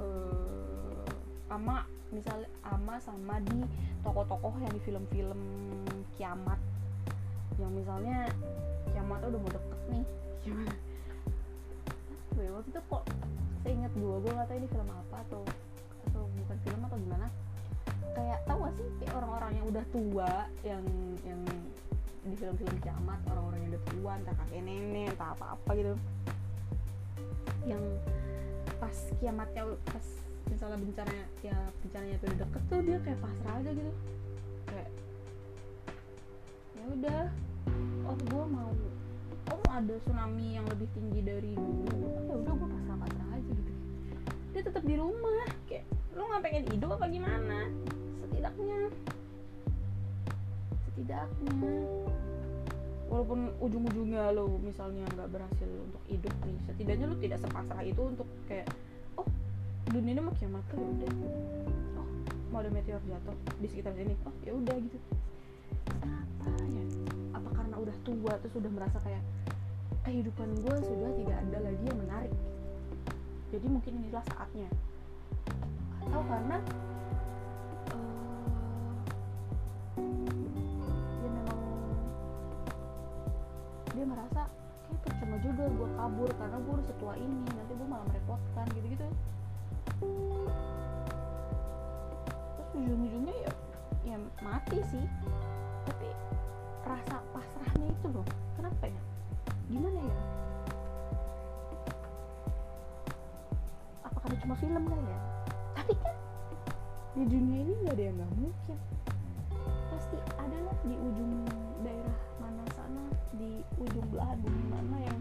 [0.00, 1.84] uh, ama
[2.14, 3.64] misalnya ama sama di
[4.04, 5.40] tokoh-tokoh yang di film-film
[6.16, 6.60] kiamat.
[7.58, 8.16] Yang misalnya
[8.94, 10.04] kiamatnya udah mau deket nih.
[10.44, 10.74] Gimana
[12.38, 13.04] ya, waktu itu kok
[13.62, 15.42] saya inget gue gue nggak tahu ini film apa atau
[16.08, 17.26] atau bukan film atau gimana.
[18.14, 20.32] Kayak tahu gak sih kayak orang-orang yang udah tua
[20.66, 20.84] yang
[21.22, 21.40] yang
[22.28, 25.94] di film-film kiamat orang-orang yang udah tua entah kakek nenek entah apa-apa gitu.
[27.66, 27.84] Yang
[28.78, 30.06] pas kiamatnya pas
[30.48, 31.12] misalnya bencana
[31.44, 33.92] ya bencananya udah deket tuh dia kayak pasrah aja gitu.
[34.68, 34.90] Kayak
[36.74, 37.22] ya udah
[38.08, 38.70] oh gue mau
[39.48, 42.08] oh ada tsunami yang lebih tinggi dari dulu.
[42.28, 43.72] Ya udah gue pasrah pasrah aja gitu.
[44.56, 45.84] Dia tetap di rumah kayak
[46.16, 47.58] lu nggak pengen hidup apa gimana?
[48.24, 48.80] Setidaknya
[50.88, 51.76] setidaknya.
[53.08, 58.28] Walaupun ujung-ujungnya lo misalnya nggak berhasil untuk hidup nih setidaknya lo tidak sepasrah itu untuk
[58.44, 58.68] kayak
[59.88, 61.12] dunia ini mau kiamat tuh ya udah.
[61.96, 62.08] Oh
[62.52, 64.14] mau ada meteor jatuh di sekitar sini.
[64.28, 64.98] Oh ya udah gitu.
[65.88, 66.84] Kenapa ya
[67.32, 69.22] apa karena udah tua terus sudah merasa kayak
[70.04, 72.34] kehidupan gue sudah tidak ada lagi yang menarik?
[73.48, 74.68] Jadi mungkin inilah saatnya.
[76.04, 76.56] Atau karena
[81.16, 81.60] dia memang
[83.96, 84.40] dia merasa
[84.88, 88.86] kayak percuma juga gue kabur karena gue udah setua ini nanti gue malah merepotkan gitu
[88.92, 89.08] gitu
[89.98, 90.56] terus
[92.74, 93.52] ujung-ujungnya ya
[94.08, 95.04] ya mati sih.
[95.88, 96.08] Tapi
[96.84, 98.26] rasa pasrahnya itu loh
[98.56, 99.02] kenapa ya?
[99.68, 100.16] Gimana ya?
[104.08, 105.20] Apa karena cuma film kali ya?
[105.76, 106.14] Tapi kan
[107.18, 108.78] di dunia ini nggak ada yang nggak mungkin.
[109.92, 111.32] Pasti ada lah di ujung
[111.84, 113.04] daerah mana sana
[113.36, 115.20] di ujung belahan bumi mana yang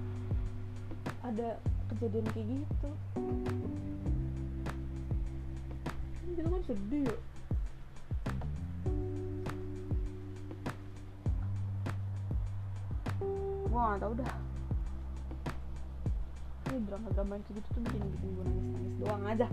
[1.27, 1.59] ada
[1.91, 2.89] kejadian kayak gitu
[6.47, 7.11] gitu kan sedih.
[13.19, 14.31] Ya gua nggak tau dah.
[16.67, 19.47] Ini drama-drama yang kayak gitu tuh bikin bikin gue nangis-nangis doang aja.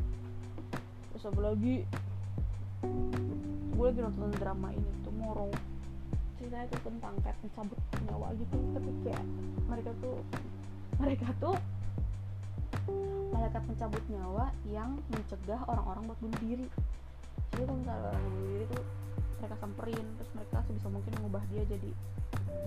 [1.11, 1.75] Terus apa lagi?
[3.75, 5.51] Gue lagi nonton drama ini tuh Moro
[6.39, 9.25] ceritanya tuh tentang kayak pencabut nyawa gitu tapi kayak
[9.65, 10.17] mereka tuh
[11.01, 11.57] mereka tuh
[13.45, 16.65] malaikat pencabut nyawa yang mencegah orang-orang buat bunuh diri.
[17.53, 18.85] Jadi kalau misalnya orang bunuh diri tuh
[19.37, 21.91] mereka samperin terus mereka sebisa mungkin mengubah dia jadi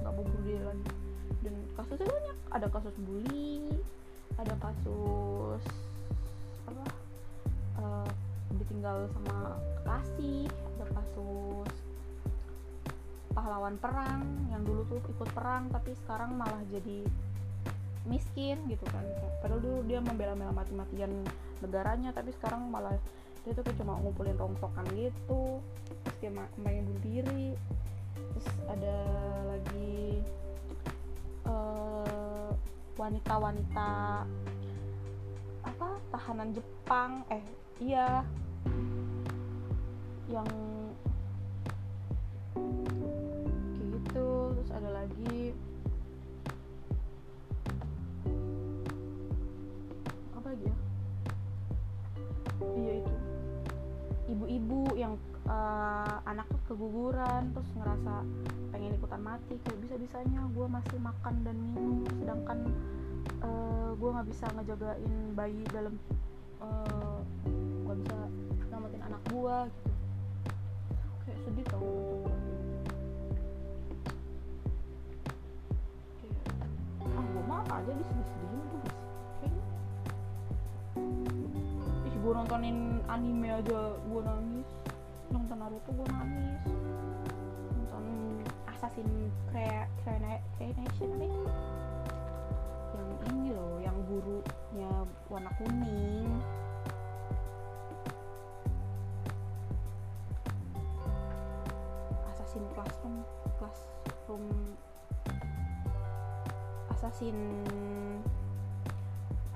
[0.05, 0.85] nggak mau bunuh diri lagi.
[1.41, 2.37] Dan kasusnya banyak.
[2.53, 3.73] Ada kasus bully
[4.37, 5.63] ada kasus
[6.69, 6.85] apa
[7.81, 8.09] uh,
[8.61, 10.45] ditinggal sama kekasih
[10.77, 11.73] ada kasus
[13.33, 14.21] pahlawan perang
[14.53, 17.01] yang dulu tuh ikut perang tapi sekarang malah jadi
[18.07, 19.03] miskin gitu kan.
[19.43, 21.11] Padahal dulu dia membela-bela mati-matian
[21.59, 22.95] negaranya tapi sekarang malah
[23.47, 25.63] dia tuh kayak cuma ngumpulin rongsokan gitu.
[26.03, 27.55] Terus dia main bunuh diri.
[28.15, 28.97] Terus ada
[29.47, 30.19] lagi
[31.47, 32.51] uh,
[32.99, 33.89] wanita-wanita
[35.63, 37.23] apa tahanan Jepang.
[37.31, 37.43] Eh
[37.79, 38.23] iya.
[40.27, 40.51] Yang
[43.95, 44.27] gitu.
[44.59, 45.36] Terus ada lagi
[52.75, 53.15] iya itu.
[54.27, 55.15] Ibu-ibu yang
[55.47, 58.27] uh, anaknya keguguran terus ngerasa
[58.75, 62.59] pengen ikutan mati kayak bisa-bisanya gue masih makan dan minum sedangkan
[63.39, 65.95] uh, gue nggak bisa ngejagain bayi dalam
[66.59, 67.23] uh,
[67.97, 68.17] bisa
[68.61, 69.89] nyelamatin anak gue gitu.
[71.25, 71.95] Kayak sedih tau
[77.07, 78.05] ah gue mah aja di
[82.27, 84.67] gue nontonin anime aja gue nangis.
[85.31, 86.59] Nonton Naruto gue nangis.
[87.71, 88.03] Nonton
[88.67, 91.39] Assassin Cre Creation apa ya?
[92.99, 94.91] yang ini loh yang gurunya
[95.31, 96.27] warna kuning.
[102.27, 103.23] Assassin Classroom
[103.55, 104.45] Classroom.
[106.91, 107.37] Assassin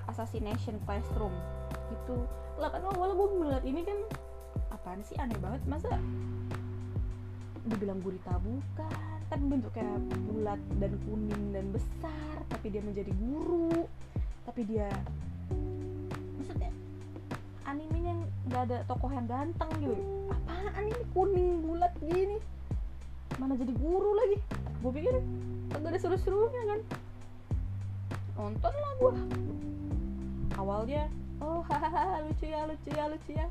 [0.08, 1.36] Assassination Classroom.
[1.92, 2.16] Gitu
[2.60, 3.98] lah kan awalnya gue melihat ini kan
[4.72, 5.60] apaan sih aneh banget.
[5.68, 5.90] Masa
[7.68, 9.18] dibilang gurita bukan?
[9.32, 9.88] Kan bentuknya
[10.28, 13.88] bulat dan kuning dan besar tapi dia menjadi guru.
[14.44, 14.90] Tapi dia
[16.36, 16.72] maksudnya
[17.64, 18.12] animenya
[18.50, 19.96] nggak ada tokoh yang ganteng gitu.
[20.28, 22.36] Apaan ini kuning bulat gini?
[23.40, 24.38] Mana jadi guru lagi?
[24.82, 25.14] Gue pikir
[25.72, 26.80] gak ada seru-serunya kan.
[28.36, 29.12] Nonton lah gue
[30.60, 31.08] awalnya
[31.42, 33.46] oh hahaha lucu ya lucu ya lucu ya.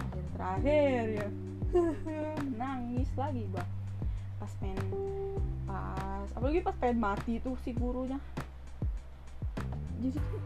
[0.00, 1.28] Akhir terakhir ya.
[2.60, 3.70] Nangis lagi bang
[4.38, 4.78] pas main
[5.66, 8.16] pas apalagi pas pengen mati tuh si gurunya.
[10.00, 10.40] Jadi tuh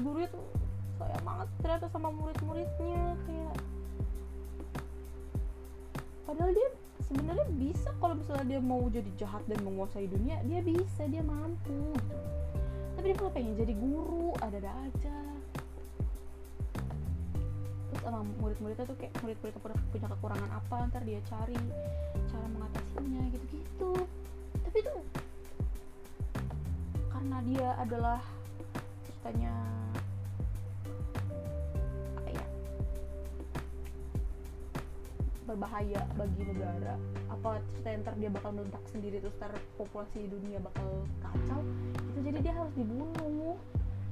[0.00, 0.46] gurunya tuh
[1.02, 3.56] sayang banget ternyata sama murid-muridnya kayak.
[6.26, 6.68] Padahal dia
[7.06, 11.94] sebenarnya bisa kalau misalnya dia mau jadi jahat dan menguasai dunia dia bisa dia mampu
[11.94, 12.35] gitu
[12.96, 15.18] tapi dia malah pengen jadi guru ada-ada aja.
[17.92, 19.54] Terus sama murid-muridnya tuh kayak murid-murid
[19.92, 21.56] punya kekurangan apa ntar dia cari
[22.32, 23.92] cara mengatasinya gitu-gitu.
[24.64, 25.00] Tapi tuh
[27.12, 28.20] karena dia adalah
[29.04, 29.54] ceritanya
[35.46, 36.98] berbahaya bagi negara.
[37.30, 41.62] Apa cerita yang ntar dia bakal meledak sendiri terus ntar populasi dunia bakal kacau
[42.12, 43.54] itu jadi dia harus dibunuh.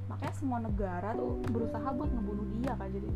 [0.07, 3.11] Makanya semua negara tuh berusaha buat ngebunuh dia kan jadi.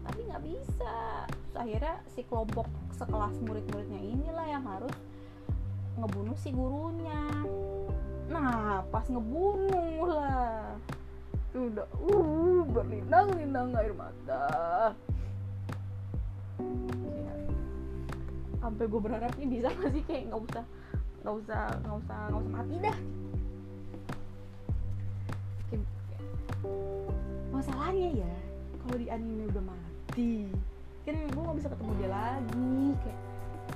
[0.00, 0.96] Tapi nggak bisa.
[1.28, 4.96] Terus akhirnya si kelompok sekelas murid-muridnya inilah yang harus
[6.00, 7.22] ngebunuh si gurunya.
[8.32, 10.72] Nah pas ngebunuh lah.
[11.50, 14.94] Udah uh berlinang-linang air mata
[18.60, 20.02] sampai gue berharap ini bisa gak sih?
[20.04, 20.64] Kayak nggak usah
[21.20, 22.98] nggak usah nggak usah nggak usah mati dah.
[27.50, 28.34] Masalahnya ya
[28.84, 30.48] kalau di anime udah mati
[31.08, 32.76] kan gue nggak bisa ketemu dia lagi.
[33.00, 33.20] Kayak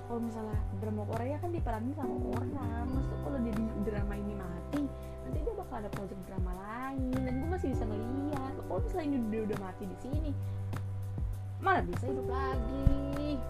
[0.04, 4.82] kalau misalnya drama Korea kan diperanin sama orang maksud kalau dia di drama ini mati
[5.24, 9.18] nanti dia bakal ada project drama lain dan gue masih bisa ngeliat kalau misalnya ini
[9.32, 10.30] dia udah mati di sini
[11.64, 13.40] mana bisa hidup lagi?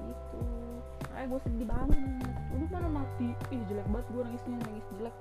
[0.00, 0.40] Gitu.
[1.12, 2.00] Kayak gue sedih banget.
[2.56, 3.28] Udah mana mati?
[3.52, 5.16] Ih jelek banget gue nangisnya nangis jelek.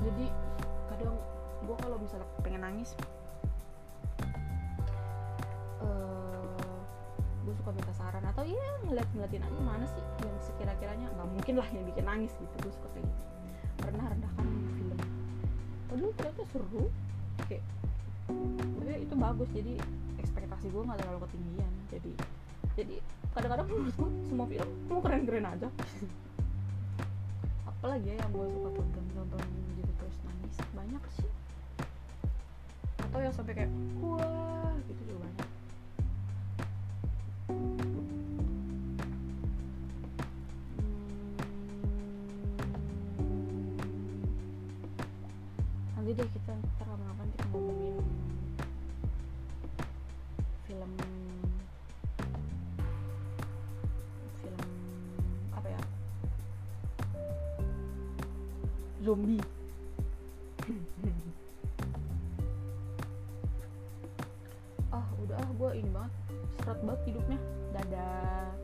[0.00, 0.26] Jadi
[0.88, 1.18] kadang
[1.66, 2.96] gue kalau misalnya pengen nangis
[5.84, 6.56] eh
[7.44, 11.54] gue suka minta saran atau ya ngeliat ngeliatin aja mana sih yang sekira-kiranya nggak mungkin
[11.60, 13.22] lah yang bikin nangis gitu gue suka kayak gitu.
[13.84, 14.46] Pernah rendahkan
[14.78, 14.98] film.
[15.90, 16.84] Padahal ternyata seru.
[17.44, 17.64] Kayak
[18.30, 19.74] tapi itu bagus jadi
[20.20, 21.72] ekspektasi gue nggak terlalu ketinggian.
[21.90, 22.12] Jadi
[22.78, 22.96] jadi
[23.34, 25.68] kadang-kadang menurut gue semua film mau keren-keren aja.
[27.70, 29.42] Apalagi ya yang gue suka tonton tonton
[29.78, 30.56] gitu terus nangis.
[30.76, 31.30] Banyak sih.
[33.08, 33.72] Atau yang sampai kayak
[34.02, 35.48] wah gitu juga banyak.
[37.50, 37.90] Hmm.
[46.10, 46.54] nanti deh kita
[59.00, 59.40] zombie.
[64.92, 66.12] Ah udah ah gue ini banget.
[66.60, 67.38] Seret banget hidupnya.
[67.72, 68.59] Dadah